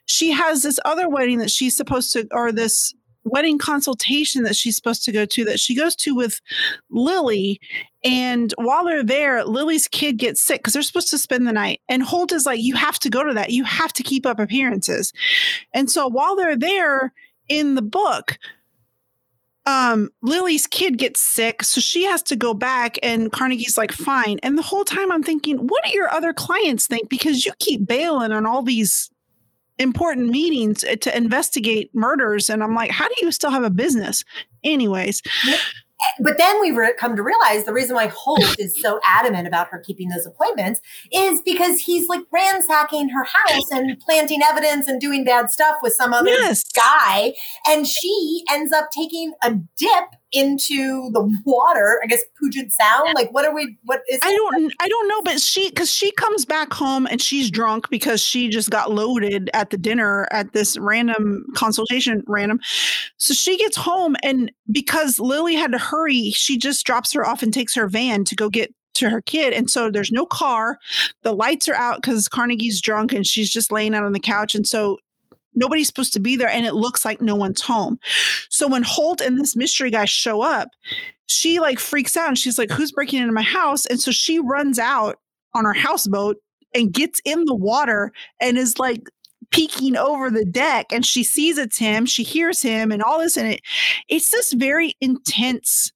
[0.06, 2.94] she has this other wedding that she's supposed to or this
[3.24, 6.40] wedding consultation that she's supposed to go to that she goes to with
[6.90, 7.60] Lily.
[8.04, 11.80] And while they're there, Lily's kid gets sick because they're supposed to spend the night.
[11.88, 13.50] And Holt is like, You have to go to that.
[13.50, 15.12] You have to keep up appearances.
[15.72, 17.12] And so while they're there
[17.48, 18.38] in the book,
[19.66, 24.38] um, Lily's kid gets sick, so she has to go back, and Carnegie's like, fine.
[24.42, 27.08] And the whole time I'm thinking, what do your other clients think?
[27.08, 29.10] Because you keep bailing on all these
[29.78, 32.48] important meetings uh, to investigate murders.
[32.48, 34.24] And I'm like, how do you still have a business?
[34.62, 35.22] Anyways.
[36.20, 39.68] But then we re- come to realize the reason why Holt is so adamant about
[39.68, 40.80] her keeping those appointments
[41.12, 45.94] is because he's like ransacking her house and planting evidence and doing bad stuff with
[45.94, 46.62] some other yes.
[46.72, 47.32] guy.
[47.68, 50.04] And she ends up taking a dip
[50.34, 52.00] into the water.
[52.02, 53.14] I guess Puget Sound.
[53.14, 53.78] Like, what are we?
[53.84, 54.20] What is?
[54.22, 54.74] I don't.
[54.80, 55.22] I don't know.
[55.22, 59.48] But she, because she comes back home and she's drunk because she just got loaded
[59.54, 62.22] at the dinner at this random consultation.
[62.26, 62.60] Random.
[63.16, 67.42] So she gets home and because Lily had to hurry, she just drops her off
[67.42, 69.52] and takes her van to go get to her kid.
[69.52, 70.78] And so there's no car.
[71.22, 74.54] The lights are out because Carnegie's drunk and she's just laying out on the couch.
[74.54, 74.98] And so
[75.54, 77.98] nobody's supposed to be there and it looks like no one's home.
[78.48, 80.68] So when Holt and this mystery guy show up,
[81.26, 83.86] she like freaks out and she's like, Who's breaking into my house?
[83.86, 85.18] And so she runs out
[85.54, 86.36] on her houseboat
[86.74, 89.08] and gets in the water and is like
[89.50, 93.36] peeking over the deck and she sees it's him, she hears him and all this
[93.36, 93.60] and it
[94.08, 95.92] it's this very intense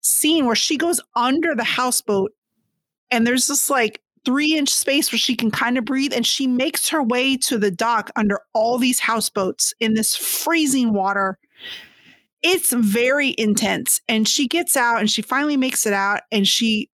[0.00, 2.32] scene where she goes under the houseboat
[3.10, 6.12] and there's this like three inch space where she can kind of breathe.
[6.14, 10.92] And she makes her way to the dock under all these houseboats in this freezing
[10.92, 11.38] water.
[12.42, 14.00] It's very intense.
[14.08, 16.22] And she gets out and she finally makes it out.
[16.30, 16.90] And she,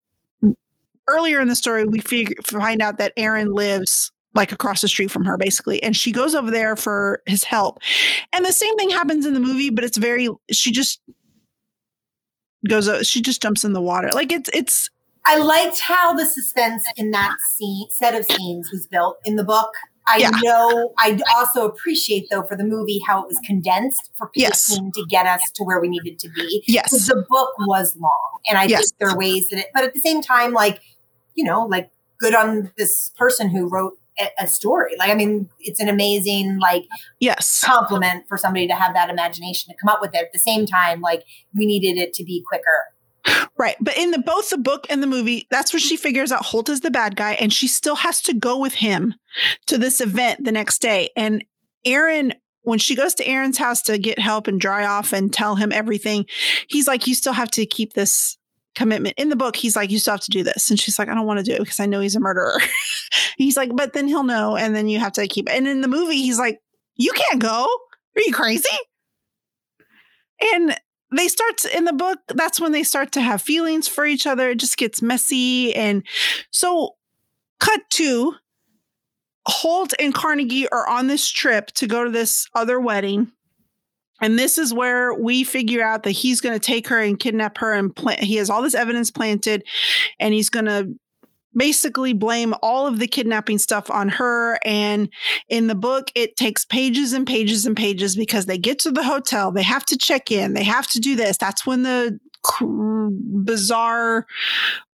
[1.07, 5.11] earlier in the story, we figure, find out that Aaron lives like across the street
[5.11, 7.79] from her basically and she goes over there for his help
[8.33, 11.01] and the same thing happens in the movie but it's very she just
[12.69, 14.91] goes she just jumps in the water like it's it's
[15.27, 19.45] I liked how the suspense in that scene set of scenes was built in the
[19.45, 19.71] book.
[20.07, 20.31] I yeah.
[20.43, 20.95] know.
[20.99, 24.95] I also appreciate though for the movie how it was condensed for pacing yes.
[24.95, 26.65] to get us to where we needed to be.
[26.67, 28.81] Yes, the book was long, and I yes.
[28.81, 29.67] think there are ways that it.
[29.75, 30.81] But at the same time, like
[31.35, 33.99] you know, like good on this person who wrote
[34.39, 34.95] a story.
[34.99, 36.87] Like, I mean, it's an amazing, like,
[37.21, 40.19] yes, compliment for somebody to have that imagination to come up with it.
[40.19, 41.23] At the same time, like,
[41.55, 42.87] we needed it to be quicker
[43.59, 43.77] Right.
[43.81, 46.69] But in the both the book and the movie, that's where she figures out Holt
[46.69, 49.15] is the bad guy and she still has to go with him
[49.67, 51.11] to this event the next day.
[51.17, 51.45] And
[51.85, 52.35] Aaron
[52.69, 55.73] when she goes to Aaron's house to get help and dry off and tell him
[55.73, 56.27] everything,
[56.69, 58.37] he's like, You still have to keep this
[58.75, 59.15] commitment.
[59.17, 60.69] In the book, he's like, You still have to do this.
[60.69, 62.59] And she's like, I don't want to do it because I know he's a murderer.
[63.39, 64.57] he's like, But then he'll know.
[64.57, 65.53] And then you have to keep it.
[65.53, 66.61] And in the movie, he's like,
[66.97, 67.65] You can't go.
[67.65, 68.69] Are you crazy?
[70.53, 70.77] And
[71.17, 74.27] they start to, in the book that's when they start to have feelings for each
[74.27, 74.51] other.
[74.51, 75.75] It just gets messy.
[75.75, 76.03] And
[76.51, 76.97] so
[77.61, 78.35] cut to
[79.47, 83.33] holt and carnegie are on this trip to go to this other wedding.
[84.21, 87.59] And this is where we figure out that he's going to take her and kidnap
[87.59, 89.65] her and plant he has all this evidence planted
[90.19, 90.93] and he's going to
[91.59, 94.59] basically blame all of the kidnapping stuff on her.
[94.65, 95.13] And
[95.49, 99.03] in the book, it takes pages and pages and pages because they get to the
[99.03, 101.37] hotel, they have to check in, they have to do this.
[101.37, 102.19] That's when the
[103.45, 104.27] bizarre,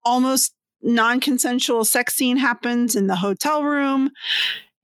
[0.03, 4.11] almost non consensual sex scene happens in the hotel room.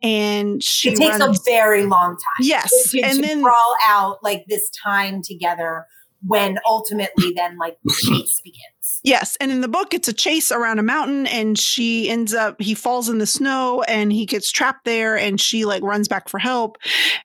[0.03, 2.39] And she it takes runs, a very long time.
[2.39, 2.89] Yes.
[2.91, 5.85] To, and to then crawl out like this time together
[6.25, 8.80] when ultimately then like the chase begins.
[9.03, 9.35] Yes.
[9.41, 12.75] And in the book, it's a chase around a mountain, and she ends up, he
[12.75, 16.37] falls in the snow and he gets trapped there, and she like runs back for
[16.37, 16.77] help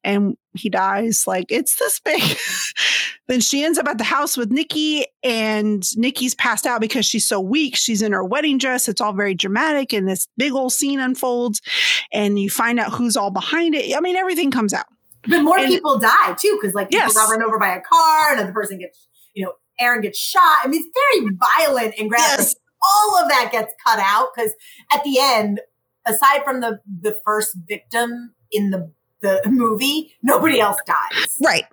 [0.03, 1.27] and he dies.
[1.27, 2.23] Like, it's this big.
[3.29, 7.27] then she ends up at the house with Nikki, and Nikki's passed out because she's
[7.27, 7.77] so weak.
[7.77, 8.89] She's in her wedding dress.
[8.89, 11.61] It's all very dramatic, and this big old scene unfolds,
[12.13, 13.95] and you find out who's all behind it.
[13.97, 14.87] I mean, everything comes out.
[15.29, 17.15] But more and, people die too, because like people yes.
[17.15, 20.59] got run over by a car, and another person gets, you know, Aaron gets shot.
[20.63, 22.39] I mean, it's very violent and graphic.
[22.39, 22.57] Yes.
[22.83, 24.53] All of that gets cut out because
[24.93, 25.61] at the end,
[26.07, 31.37] aside from the the first victim in the the movie, nobody else dies.
[31.43, 31.65] Right.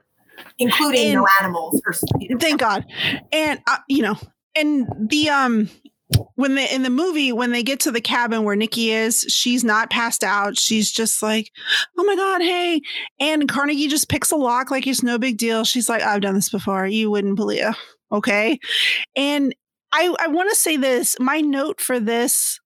[0.57, 2.85] Including and, no animals or you know, thank God.
[3.31, 4.15] And uh, you know,
[4.55, 5.69] and the um
[6.35, 9.63] when they in the movie when they get to the cabin where Nikki is, she's
[9.63, 10.57] not passed out.
[10.57, 11.51] She's just like,
[11.97, 12.81] "Oh my god, hey!"
[13.19, 15.63] And Carnegie just picks a lock like it's no big deal.
[15.63, 16.85] She's like, "I've done this before.
[16.85, 17.75] You wouldn't believe."
[18.13, 18.59] Okay,
[19.15, 19.55] and
[19.91, 21.15] I I want to say this.
[21.19, 22.59] My note for this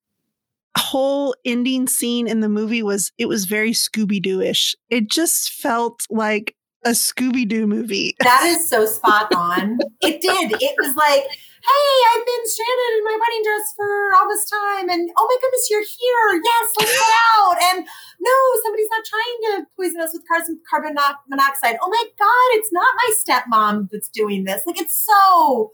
[0.77, 4.75] whole ending scene in the movie was it was very Scooby Doo ish.
[4.89, 8.15] It just felt like a Scooby Doo movie.
[8.19, 9.79] That is so spot on.
[10.01, 10.61] it did.
[10.61, 11.23] It was like
[11.68, 14.89] hey, I've been stranded in my wedding dress for all this time.
[14.89, 16.41] And oh my goodness, you're here.
[16.43, 17.57] Yes, let's go out.
[17.72, 17.88] And
[18.20, 18.32] no,
[18.63, 20.24] somebody's not trying to poison us with
[20.70, 20.95] carbon
[21.28, 21.78] monoxide.
[21.82, 24.63] Oh my God, it's not my stepmom that's doing this.
[24.65, 25.72] Like, it's so,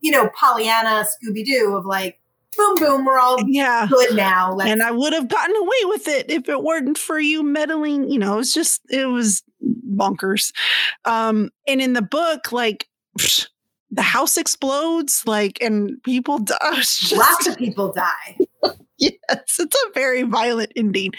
[0.00, 2.20] you know, Pollyanna Scooby Doo of like,
[2.56, 3.86] boom, boom, we're all yeah.
[3.86, 4.52] good now.
[4.52, 8.10] Let's- and I would have gotten away with it if it weren't for you meddling.
[8.10, 9.42] You know, it's just, it was
[9.94, 10.52] bonkers.
[11.04, 12.88] Um, and in the book, like,
[13.18, 13.46] psh,
[13.90, 16.56] the house explodes, like, and people die.
[16.74, 18.38] Just, Lots of people die.
[18.98, 21.12] yes, it's a very violent ending.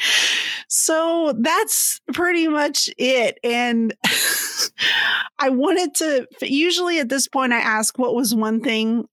[0.67, 3.39] So that's pretty much it.
[3.43, 3.95] And
[5.39, 9.05] I wanted to, usually at this point, I ask what was one thing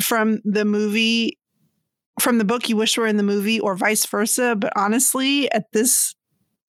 [0.00, 1.38] from the movie,
[2.20, 4.54] from the book you wish were in the movie, or vice versa.
[4.56, 6.14] But honestly, at this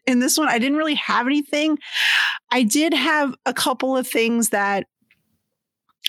[0.07, 1.77] in this one, I didn't really have anything.
[2.49, 4.87] I did have a couple of things that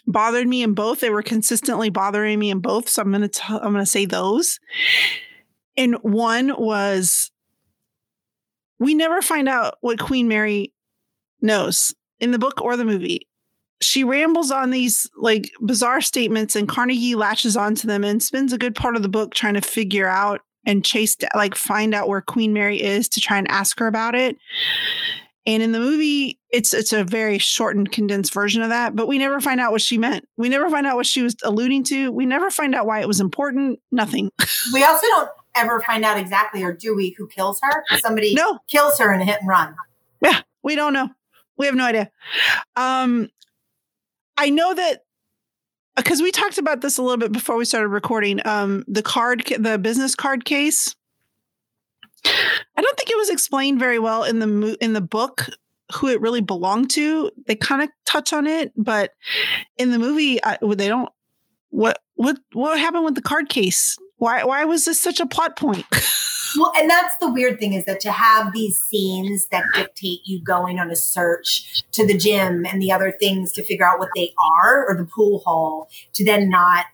[0.06, 1.00] bothered me in both.
[1.00, 2.88] They were consistently bothering me in both.
[2.88, 4.58] So I'm to tell, I'm to say those.
[5.76, 7.30] And one was
[8.78, 10.72] we never find out what Queen Mary
[11.40, 13.28] knows in the book or the movie.
[13.80, 18.58] She rambles on these like bizarre statements and Carnegie latches onto them and spends a
[18.58, 22.20] good part of the book trying to figure out and chase like find out where
[22.20, 24.36] Queen Mary is to try and ask her about it.
[25.44, 28.94] And in the movie, it's it's a very shortened, condensed version of that.
[28.94, 30.28] But we never find out what she meant.
[30.36, 32.12] We never find out what she was alluding to.
[32.12, 33.80] We never find out why it was important.
[33.90, 34.30] Nothing.
[34.72, 37.84] we also don't ever find out exactly, or do we, who kills her?
[37.98, 38.60] Somebody no.
[38.68, 39.74] kills her in a hit and run.
[40.20, 41.10] Yeah, we don't know.
[41.58, 42.10] We have no idea.
[42.76, 43.28] Um,
[44.36, 45.02] I know that
[45.96, 48.40] because we talked about this a little bit before we started recording.
[48.46, 50.94] Um, the card, the business card case
[52.24, 55.48] I don't think it was explained very well in the in the book
[55.94, 57.30] who it really belonged to.
[57.46, 59.12] They kind of touch on it, but
[59.76, 61.08] in the movie, I, they don't.
[61.70, 63.96] What what what happened with the card case?
[64.16, 65.86] Why why was this such a plot point?
[66.56, 70.42] well, and that's the weird thing is that to have these scenes that dictate you
[70.42, 74.10] going on a search to the gym and the other things to figure out what
[74.14, 76.86] they are or the pool hall to then not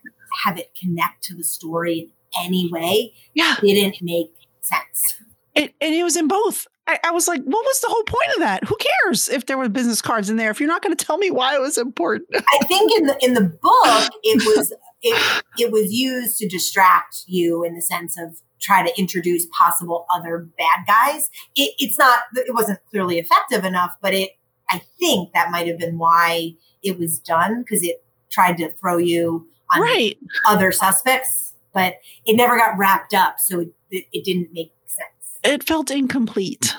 [0.43, 3.55] have it connect to the story in any way yeah.
[3.61, 4.31] didn't make
[4.69, 5.21] sense.
[5.55, 6.67] It, and it was in both.
[6.87, 8.63] I, I, was like, what was the whole point of that?
[8.63, 11.17] Who cares if there were business cards in there if you're not going to tell
[11.17, 12.27] me why it was important?
[12.33, 17.23] I think in the in the book it was it it was used to distract
[17.27, 21.29] you in the sense of try to introduce possible other bad guys.
[21.55, 24.31] It, it's not it wasn't clearly effective enough, but it
[24.69, 26.53] I think that might have been why
[26.83, 30.17] it was done because it tried to throw you on right.
[30.47, 31.48] other suspects,
[31.79, 35.39] but it never got wrapped up, so it, it, didn't make sense.
[35.45, 36.75] it felt incomplete.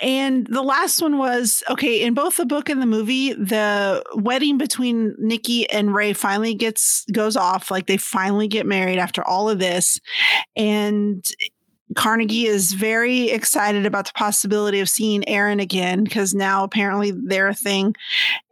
[0.00, 4.56] And the last one was okay, in both the book and the movie, the wedding
[4.56, 7.70] between Nikki and Ray finally gets goes off.
[7.70, 10.00] Like they finally get married after all of this.
[10.56, 11.24] And
[11.96, 17.48] Carnegie is very excited about the possibility of seeing Aaron again because now apparently they're
[17.48, 17.94] a thing.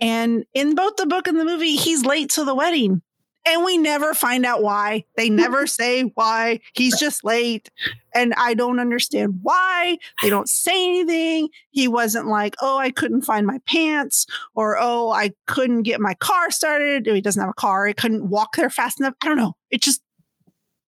[0.01, 3.03] And in both the book and the movie, he's late to the wedding
[3.47, 5.05] and we never find out why.
[5.17, 6.61] They never say why.
[6.75, 7.71] He's just late.
[8.15, 9.99] And I don't understand why.
[10.23, 11.49] They don't say anything.
[11.71, 16.15] He wasn't like, oh, I couldn't find my pants, or oh, I couldn't get my
[16.15, 17.07] car started.
[17.07, 17.87] He doesn't have a car.
[17.87, 19.15] He couldn't walk there fast enough.
[19.23, 19.55] I don't know.
[19.71, 20.03] It just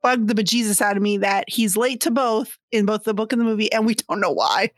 [0.02, 3.32] bugged the bejesus out of me that he's late to both in both the book
[3.32, 4.72] and the movie, and we don't know why.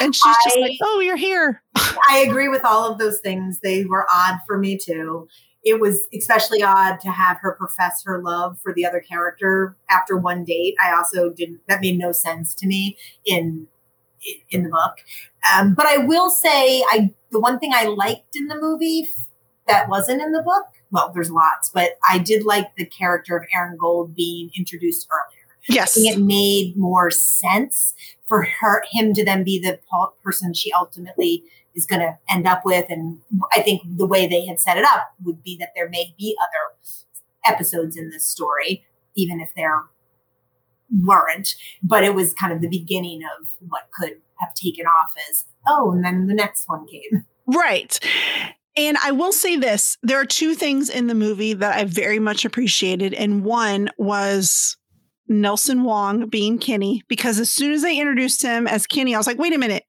[0.00, 1.62] and she's I, just like, oh, you're here.
[1.74, 3.58] I agree with all of those things.
[3.62, 5.28] They were odd for me too
[5.64, 10.16] it was especially odd to have her profess her love for the other character after
[10.16, 10.74] one date.
[10.82, 13.68] I also didn't, that made no sense to me in,
[14.50, 14.98] in the book.
[15.54, 19.08] Um, but I will say, I, the one thing I liked in the movie
[19.68, 23.44] that wasn't in the book, well, there's lots, but I did like the character of
[23.54, 25.38] Aaron Gold being introduced earlier.
[25.68, 25.96] Yes.
[25.96, 27.94] it made more sense
[28.26, 29.78] for her, him to then be the
[30.24, 31.44] person she ultimately
[31.74, 32.86] is going to end up with.
[32.88, 33.20] And
[33.54, 36.36] I think the way they had set it up would be that there may be
[36.42, 39.84] other episodes in this story, even if there
[40.90, 41.54] weren't.
[41.82, 45.92] But it was kind of the beginning of what could have taken off as, oh,
[45.92, 47.24] and then the next one came.
[47.46, 47.98] Right.
[48.76, 52.18] And I will say this there are two things in the movie that I very
[52.18, 53.14] much appreciated.
[53.14, 54.76] And one was
[55.28, 59.26] Nelson Wong being Kenny, because as soon as they introduced him as Kenny, I was
[59.26, 59.84] like, wait a minute.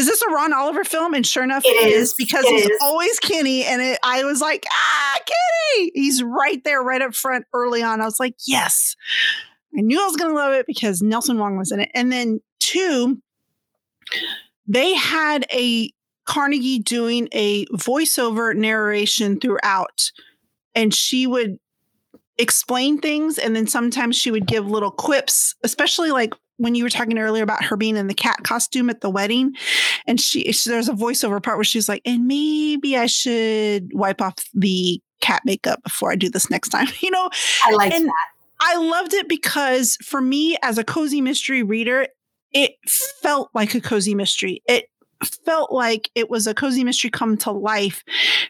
[0.00, 1.12] Is this a Ron Oliver film?
[1.12, 2.08] And sure enough, It it is.
[2.08, 2.78] is because It he's is.
[2.80, 3.64] always Kenny.
[3.64, 5.90] And it, I was like, ah, Kenny.
[5.94, 8.00] He's right there, right up front early on.
[8.00, 8.96] I was like, yes.
[9.76, 11.90] I knew I was going to love it because Nelson Wong was in it.
[11.94, 13.20] And then two,
[14.66, 15.90] they had a
[16.24, 20.12] Carnegie doing a voiceover narration throughout,
[20.74, 21.58] and she would
[22.38, 26.90] explain things, and then sometimes she would give little quips, especially like when you were
[26.90, 29.52] talking earlier about her being in the cat costume at the wedding,
[30.06, 34.20] and she, she there's a voiceover part where she's like, and maybe I should wipe
[34.20, 37.30] off the cat makeup before I do this next time, you know.
[37.64, 38.12] I like that.
[38.60, 42.06] I loved it because for me as a cozy mystery reader,
[42.52, 44.62] it felt like a cozy mystery.
[44.66, 44.84] It
[45.24, 48.04] felt like it was a cozy mystery come to life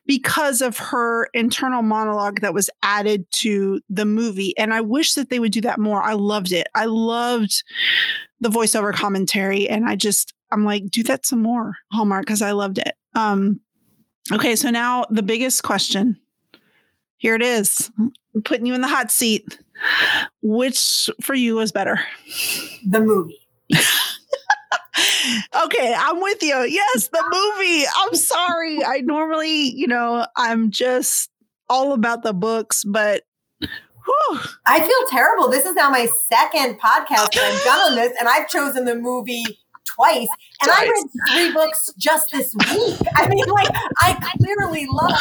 [0.07, 4.57] because of her internal monologue that was added to the movie.
[4.57, 6.03] And I wish that they would do that more.
[6.03, 6.69] I loved it.
[6.75, 7.63] I loved
[8.41, 9.69] the voiceover commentary.
[9.69, 12.95] And I just, I'm like, do that some more, Hallmark, because I loved it.
[13.15, 13.61] Um,
[14.33, 16.19] okay, so now the biggest question.
[17.19, 17.91] Here it is.
[17.99, 19.59] I'm putting you in the hot seat.
[20.43, 22.01] Which for you was better?
[22.87, 23.39] The movie.
[25.65, 26.57] okay, I'm with you.
[26.63, 27.85] Yes, the movie.
[27.97, 28.85] I'm sorry.
[28.85, 31.31] I normally, you know, I'm just
[31.69, 33.23] all about the books, but
[33.61, 35.49] whew, I feel terrible.
[35.49, 38.97] This is now my second podcast that I've done on this, and I've chosen the
[38.97, 39.45] movie
[39.87, 40.29] twice.
[40.63, 42.99] And I read three books just this week.
[43.17, 43.69] I mean, like,
[43.99, 45.19] I clearly love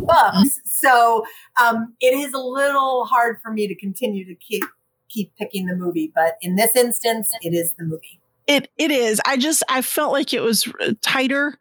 [0.00, 0.60] books.
[0.64, 1.24] So
[1.60, 4.64] um, it is a little hard for me to continue to keep
[5.08, 6.10] keep picking the movie.
[6.14, 8.20] But in this instance, it is the movie.
[8.46, 9.20] It it is.
[9.24, 10.70] I just I felt like it was
[11.00, 11.58] tighter.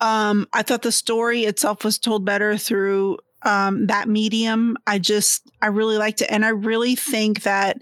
[0.00, 4.76] Um, I thought the story itself was told better through um, that medium.
[4.86, 7.80] I just I really liked it, and I really think that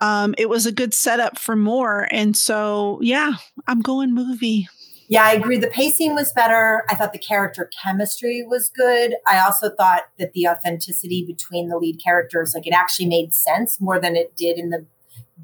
[0.00, 2.08] um, it was a good setup for more.
[2.10, 3.34] And so, yeah,
[3.66, 4.68] I'm going movie.
[5.08, 5.58] Yeah, I agree.
[5.58, 6.82] The pacing was better.
[6.88, 9.14] I thought the character chemistry was good.
[9.26, 13.80] I also thought that the authenticity between the lead characters, like it actually made sense
[13.80, 14.86] more than it did in the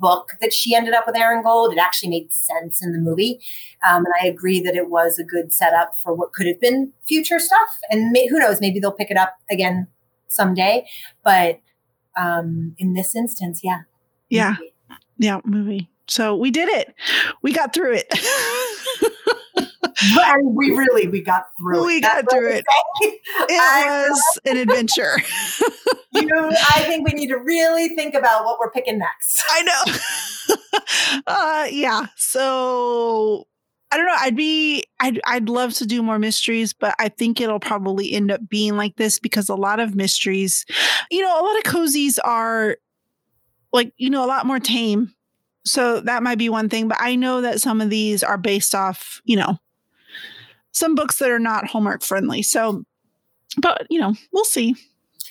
[0.01, 1.73] book that she ended up with Aaron Gold.
[1.73, 3.41] It actually made sense in the movie.
[3.89, 6.93] Um, and I agree that it was a good setup for what could have been
[7.07, 7.69] future stuff.
[7.91, 9.87] And may, who knows, maybe they'll pick it up again
[10.29, 10.87] someday.
[11.23, 11.61] But
[12.17, 13.83] um, in this instance, yeah.
[14.29, 14.57] Yeah.
[15.19, 15.91] Yeah, movie.
[16.09, 16.95] So we did it.
[17.43, 18.13] We got through it.
[19.83, 22.03] And we really, we got through We it.
[22.03, 22.65] got That's through it.
[23.01, 23.21] it
[23.51, 25.17] I- was an adventure.
[26.13, 29.43] you I think we need to really think about what we're picking next.
[29.51, 31.21] I know.
[31.27, 32.07] uh yeah.
[32.17, 33.47] So
[33.93, 34.17] I don't know.
[34.19, 38.31] I'd be I'd I'd love to do more mysteries, but I think it'll probably end
[38.31, 40.65] up being like this because a lot of mysteries,
[41.11, 42.77] you know, a lot of cozies are
[43.73, 45.15] like, you know, a lot more tame.
[45.65, 48.75] So that might be one thing, but I know that some of these are based
[48.75, 49.59] off, you know,
[50.73, 52.43] some books that are not Hallmark friendly.
[52.43, 52.85] So
[53.57, 54.77] but you know, we'll see.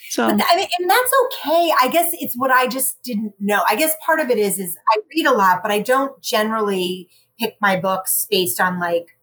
[0.10, 1.72] So But I mean, and that's okay.
[1.80, 3.64] I guess it's what I just didn't know.
[3.70, 7.10] I guess part of it is is I read a lot, but I don't generally
[7.40, 9.18] pick my books based on like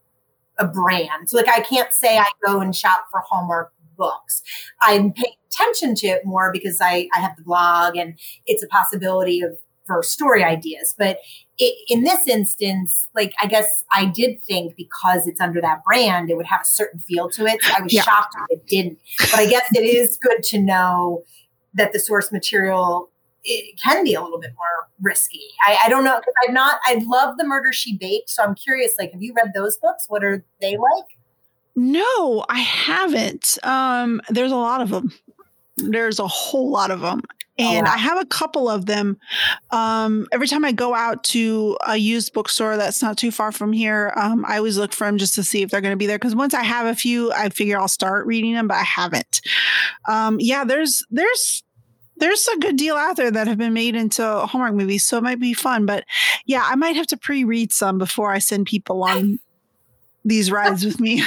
[0.57, 1.29] a brand.
[1.29, 4.43] So like I can't say I go and shop for Hallmark books.
[4.81, 8.67] I'm paying attention to it more because I, I have the blog and it's a
[8.67, 9.57] possibility of
[9.87, 10.93] for story ideas.
[10.97, 11.17] But
[11.57, 16.29] it, in this instance, like I guess I did think because it's under that brand,
[16.29, 17.63] it would have a certain feel to it.
[17.63, 18.03] So I was Yeah.
[18.03, 18.99] shocked it didn't.
[19.19, 21.23] But I guess it is good to know
[21.73, 23.09] that the source material
[23.49, 25.39] it can be a little bit more risky.
[25.65, 26.79] I, I don't know because I've not.
[26.85, 28.93] I love the Murder She Baked, so I'm curious.
[28.99, 30.03] Like, have you read those books?
[30.09, 31.05] What are they like?
[31.75, 33.57] No, I haven't.
[33.63, 35.13] Um, there's a lot of them.
[35.77, 37.21] There's a whole lot of them.
[37.59, 37.87] And.
[37.87, 39.17] I have a couple of them.
[39.71, 43.73] Um, every time I go out to a used bookstore that's not too far from
[43.73, 46.05] here, um, I always look for them just to see if they're going to be
[46.05, 46.19] there.
[46.19, 49.41] Because once I have a few, I figure I'll start reading them, but I haven't.
[50.07, 51.63] Um, yeah, there's there's
[52.17, 55.23] there's a good deal out there that have been made into Hallmark movies, so it
[55.23, 55.85] might be fun.
[55.85, 56.03] But
[56.45, 59.39] yeah, I might have to pre-read some before I send people on
[60.25, 61.23] these rides with me.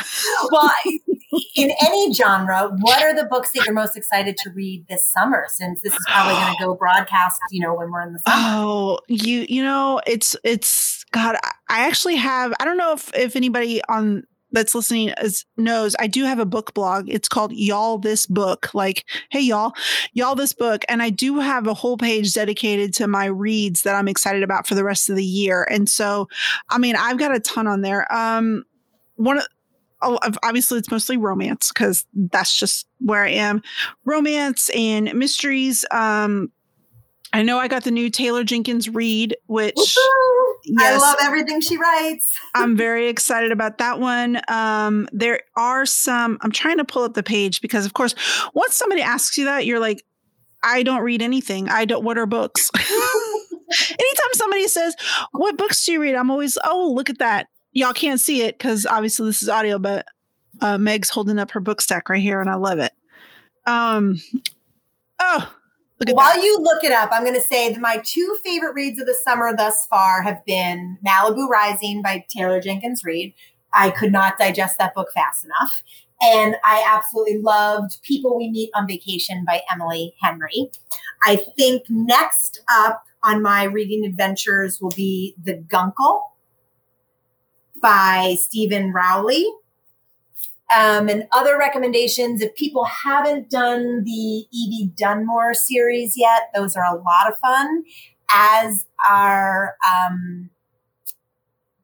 [0.50, 0.70] well,
[1.56, 5.46] in any genre, what are the books that you're most excited to read this summer?
[5.48, 8.36] Since this is probably going to go broadcast, you know, when we're in the summer.
[8.38, 11.36] Oh, you you know, it's it's God.
[11.42, 12.52] I- actually have.
[12.60, 15.94] I don't know if if anybody on that's listening is knows.
[15.98, 17.08] I do have a book blog.
[17.08, 18.74] It's called Y'all This Book.
[18.74, 19.72] Like, hey y'all,
[20.12, 23.94] y'all this book, and I do have a whole page dedicated to my reads that
[23.94, 25.66] I'm excited about for the rest of the year.
[25.70, 26.28] And so,
[26.68, 28.12] I mean, I've got a ton on there.
[28.12, 28.64] Um,
[29.16, 29.46] one of
[30.02, 33.62] obviously it's mostly romance because that's just where I am.
[34.04, 35.84] Romance and mysteries.
[35.90, 36.50] Um,
[37.32, 41.76] I know I got the new Taylor Jenkins Reid, which yes, I love everything she
[41.76, 42.36] writes.
[42.54, 44.40] I'm very excited about that one.
[44.48, 46.38] Um, there are some.
[46.40, 48.14] I'm trying to pull up the page because, of course,
[48.52, 50.04] once somebody asks you that, you're like,
[50.62, 51.68] I don't read anything.
[51.68, 52.04] I don't.
[52.04, 52.70] What are books?
[53.90, 54.96] Anytime somebody says,
[55.32, 58.58] "What books do you read?" I'm always, "Oh, look at that." Y'all can't see it
[58.58, 60.06] because obviously this is audio, but
[60.60, 62.92] uh, Meg's holding up her book stack right here, and I love it.
[63.66, 64.20] Um,
[65.20, 65.52] oh,
[66.08, 66.42] while that.
[66.42, 69.14] you look it up, I'm going to say that my two favorite reads of the
[69.14, 73.34] summer thus far have been Malibu Rising by Taylor Jenkins Reid.
[73.72, 75.82] I could not digest that book fast enough.
[76.22, 80.70] And I absolutely loved People We Meet on Vacation by Emily Henry.
[81.24, 86.22] I think next up on my reading adventures will be The Guncle
[87.80, 89.46] by Steven Rowley.
[90.76, 96.84] Um, and other recommendations, if people haven't done the Evie Dunmore series yet, those are
[96.84, 97.82] a lot of fun,
[98.32, 100.50] as are um,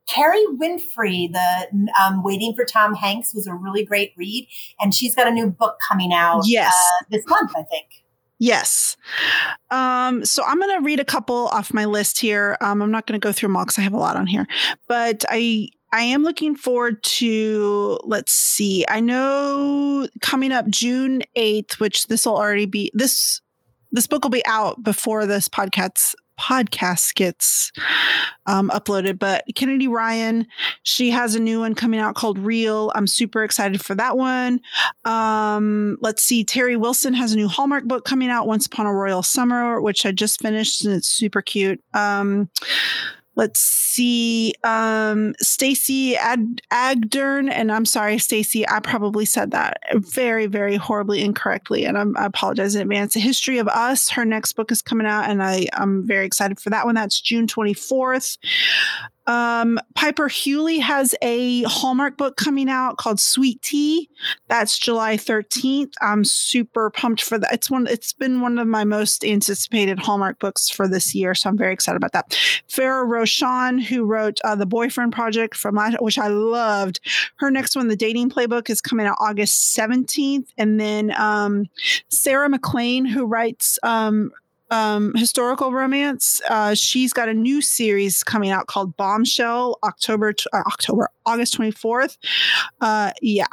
[0.07, 4.47] Kerry Winfrey, the um, Waiting for Tom Hanks was a really great read.
[4.79, 6.73] And she's got a new book coming out yes.
[6.73, 7.87] Uh, this month, I think.
[8.39, 8.95] Yes.
[9.71, 12.55] Um, so I'm going to read a couple off my list here.
[12.61, 14.27] Um, I'm not going to go through them all because I have a lot on
[14.27, 14.47] here,
[14.87, 21.79] but I I am looking forward to, let's see, I know coming up June 8th,
[21.79, 23.41] which this will already be, this,
[23.91, 27.71] this book will be out before this podcast podcast gets
[28.45, 29.19] um, uploaded.
[29.19, 30.47] But Kennedy Ryan,
[30.83, 32.91] she has a new one coming out called Reel.
[32.95, 34.61] I'm super excited for that one.
[35.05, 38.93] Um, let's see, Teri Wilson has a new Hallmark book coming out, Once Upon a
[38.93, 41.81] Royal Summer, which I just finished and it's super cute.
[41.93, 42.49] Um,
[43.37, 50.47] let's see um stacy Ad- agdern and i'm sorry stacy i probably said that very
[50.47, 53.15] very horribly incorrectly and I'm, i apologize in advance.
[53.15, 56.59] A history of us her next book is coming out and i i'm very excited
[56.59, 56.95] for that one.
[56.95, 58.37] That's june 24th
[59.27, 64.09] um, Piper Huguley has a Hallmark book coming out called Sweet Tea.
[64.47, 65.91] That's July 13th.
[66.01, 67.53] I'm super pumped for that.
[67.53, 71.35] It's one, it's been one of my most anticipated Hallmark books for this year.
[71.35, 72.29] So I'm very excited about that.
[72.69, 77.01] Farrah Rochon, who wrote uh, The Boyfriend Project from last, which I loved.
[77.35, 80.47] Her next one, The Dating Playbook, is coming out August 17th.
[80.57, 81.67] And then um,
[82.09, 84.31] Sarah MacLean, who writes um,
[84.69, 86.41] um, historical romance.
[86.49, 91.71] Uh, she's got a new series coming out called Bombshell, October uh, October August twenty
[91.71, 92.17] fourth.
[92.81, 93.45] Uh, yeah,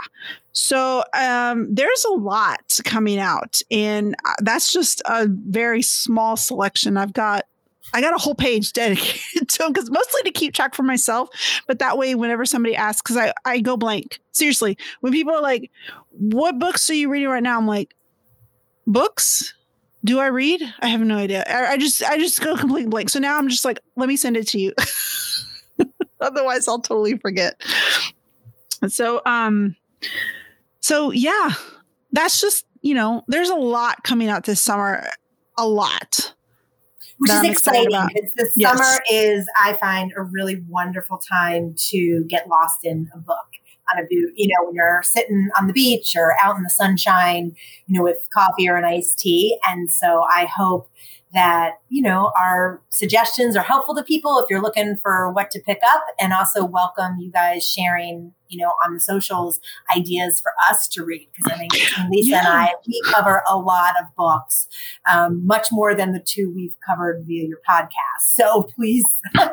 [0.52, 6.96] so um, there's a lot coming out, and uh, that's just a very small selection.
[6.96, 7.44] I've got
[7.92, 11.28] I got a whole page dedicated to them because mostly to keep track for myself.
[11.66, 14.20] But that way, whenever somebody asks, because I, I go blank.
[14.30, 15.70] Seriously, when people are like,
[16.10, 17.58] What books are you reading right now?
[17.58, 17.94] I'm like,
[18.86, 19.54] Books?
[20.04, 20.62] Do I read?
[20.80, 21.44] I have no idea.
[21.48, 23.08] I, I just I just go complete blank.
[23.10, 24.74] So now I'm just like, let me send it to you.
[26.20, 27.60] Otherwise, I'll totally forget.
[28.88, 29.76] So um,
[30.80, 31.50] so yeah,
[32.12, 35.08] that's just you know, there's a lot coming out this summer.
[35.56, 36.34] A lot.
[37.18, 38.76] Which is I'm exciting because the yes.
[38.76, 43.46] summer is, I find, a really wonderful time to get lost in a book
[43.92, 46.70] on a boot, you know, when you're sitting on the beach or out in the
[46.70, 47.54] sunshine,
[47.86, 49.58] you know, with coffee or an iced tea.
[49.66, 50.88] And so I hope
[51.34, 55.60] that, you know, our suggestions are helpful to people if you're looking for what to
[55.60, 59.60] pick up and also welcome you guys sharing you know, on the socials,
[59.96, 61.28] ideas for us to read.
[61.34, 61.72] Because I think
[62.10, 62.38] Lisa yeah.
[62.38, 64.68] and I, we cover a lot of books,
[65.10, 68.20] um, much more than the two we've covered via your podcast.
[68.20, 69.04] So please.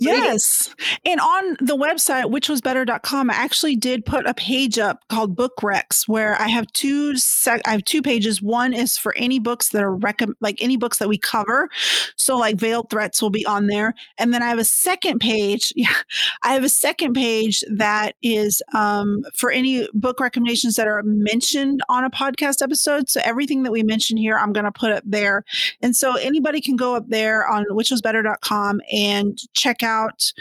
[0.00, 0.74] yes.
[1.04, 6.08] And on the website, whichwasbetter.com, I actually did put a page up called Book Recs
[6.08, 8.40] where I have two sec- I have two pages.
[8.40, 11.68] One is for any books that are rec- like any books that we cover.
[12.16, 13.94] So like Veiled Threats will be on there.
[14.18, 15.72] And then I have a second page.
[15.80, 15.94] Yeah.
[16.42, 18.29] I have a second page that is
[18.74, 23.08] um, for any book recommendations that are mentioned on a podcast episode.
[23.08, 25.44] So everything that we mention here, I'm going to put up there.
[25.82, 30.32] And so anybody can go up there on whichwasbetter.com and check out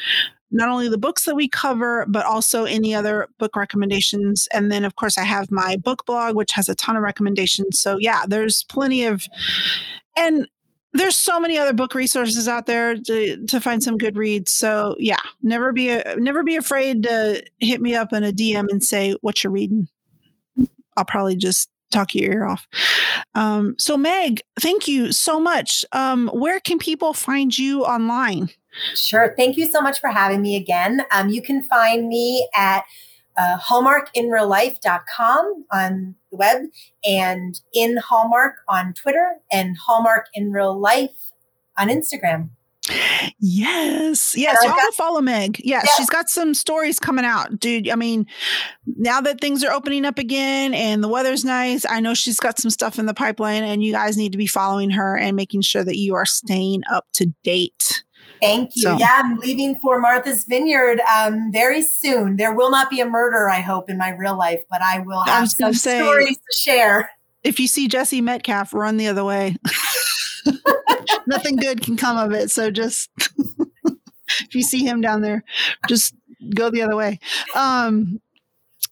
[0.52, 4.48] not only the books that we cover, but also any other book recommendations.
[4.52, 7.80] And then, of course, I have my book blog, which has a ton of recommendations.
[7.80, 9.28] So, yeah, there's plenty of,
[10.18, 10.48] and
[10.94, 14.52] there's so many other book resources out there to, to find some good reads.
[14.52, 18.68] So yeah, never be a, never be afraid to hit me up in a DM
[18.70, 19.88] and say what you're reading.
[20.98, 22.68] I'll probably just talk your ear off.
[23.36, 25.86] Um, so Meg, thank you so much.
[25.92, 28.50] Um, where can people find you online?
[28.96, 29.34] Sure.
[29.38, 31.02] Thank you so much for having me again.
[31.12, 32.84] Um, you can find me at
[33.40, 36.64] uh, hallmarkinreallife.com on the web
[37.06, 41.32] and in Hallmark on Twitter and Hallmark in Real Life
[41.78, 42.50] on Instagram.
[43.40, 44.34] Yes.
[44.36, 44.58] Yes.
[44.64, 45.62] Y'all got, follow Meg.
[45.64, 45.92] Yes, yeah.
[45.98, 47.90] She's got some stories coming out, dude.
[47.90, 48.26] I mean,
[48.86, 52.60] now that things are opening up again and the weather's nice, I know she's got
[52.60, 55.62] some stuff in the pipeline, and you guys need to be following her and making
[55.62, 58.04] sure that you are staying up to date.
[58.42, 58.84] Thank you.
[58.84, 58.98] So.
[58.98, 62.38] Yeah, I'm leaving for Martha's Vineyard um, very soon.
[62.38, 65.24] There will not be a murder, I hope, in my real life, but I will
[65.24, 67.12] have I some say, stories to share.
[67.44, 69.56] If you see Jesse Metcalfe, run the other way.
[71.28, 72.52] Nothing good can come of it.
[72.52, 73.10] So just
[73.86, 75.44] if you see him down there,
[75.88, 76.16] just
[76.54, 77.20] go the other way.
[77.56, 78.22] Um,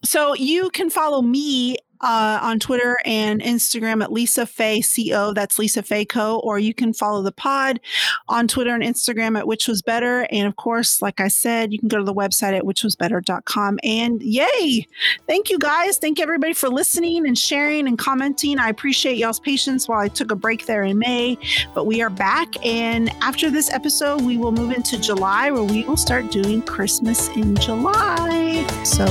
[0.04, 5.34] so you can follow me uh, on Twitter and Instagram at Lisa Faye Co.
[5.34, 6.40] That's Lisa Faye Co.
[6.40, 7.80] Or you can follow the pod
[8.28, 10.28] on Twitter and Instagram at Which Was Better.
[10.32, 13.80] And of course, like I said, you can go to the website at whichwasbetter.com.
[13.84, 14.88] And yay!
[15.28, 15.98] Thank you guys.
[15.98, 18.60] Thank everybody for listening and sharing and commenting.
[18.60, 21.38] I appreciate y'all's patience while I took a break there in May,
[21.74, 22.54] but we are back.
[22.66, 27.28] And after this episode, we will move into July where we will start doing Christmas
[27.30, 28.66] in July.
[28.84, 29.06] So,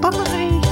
[0.00, 0.63] bye.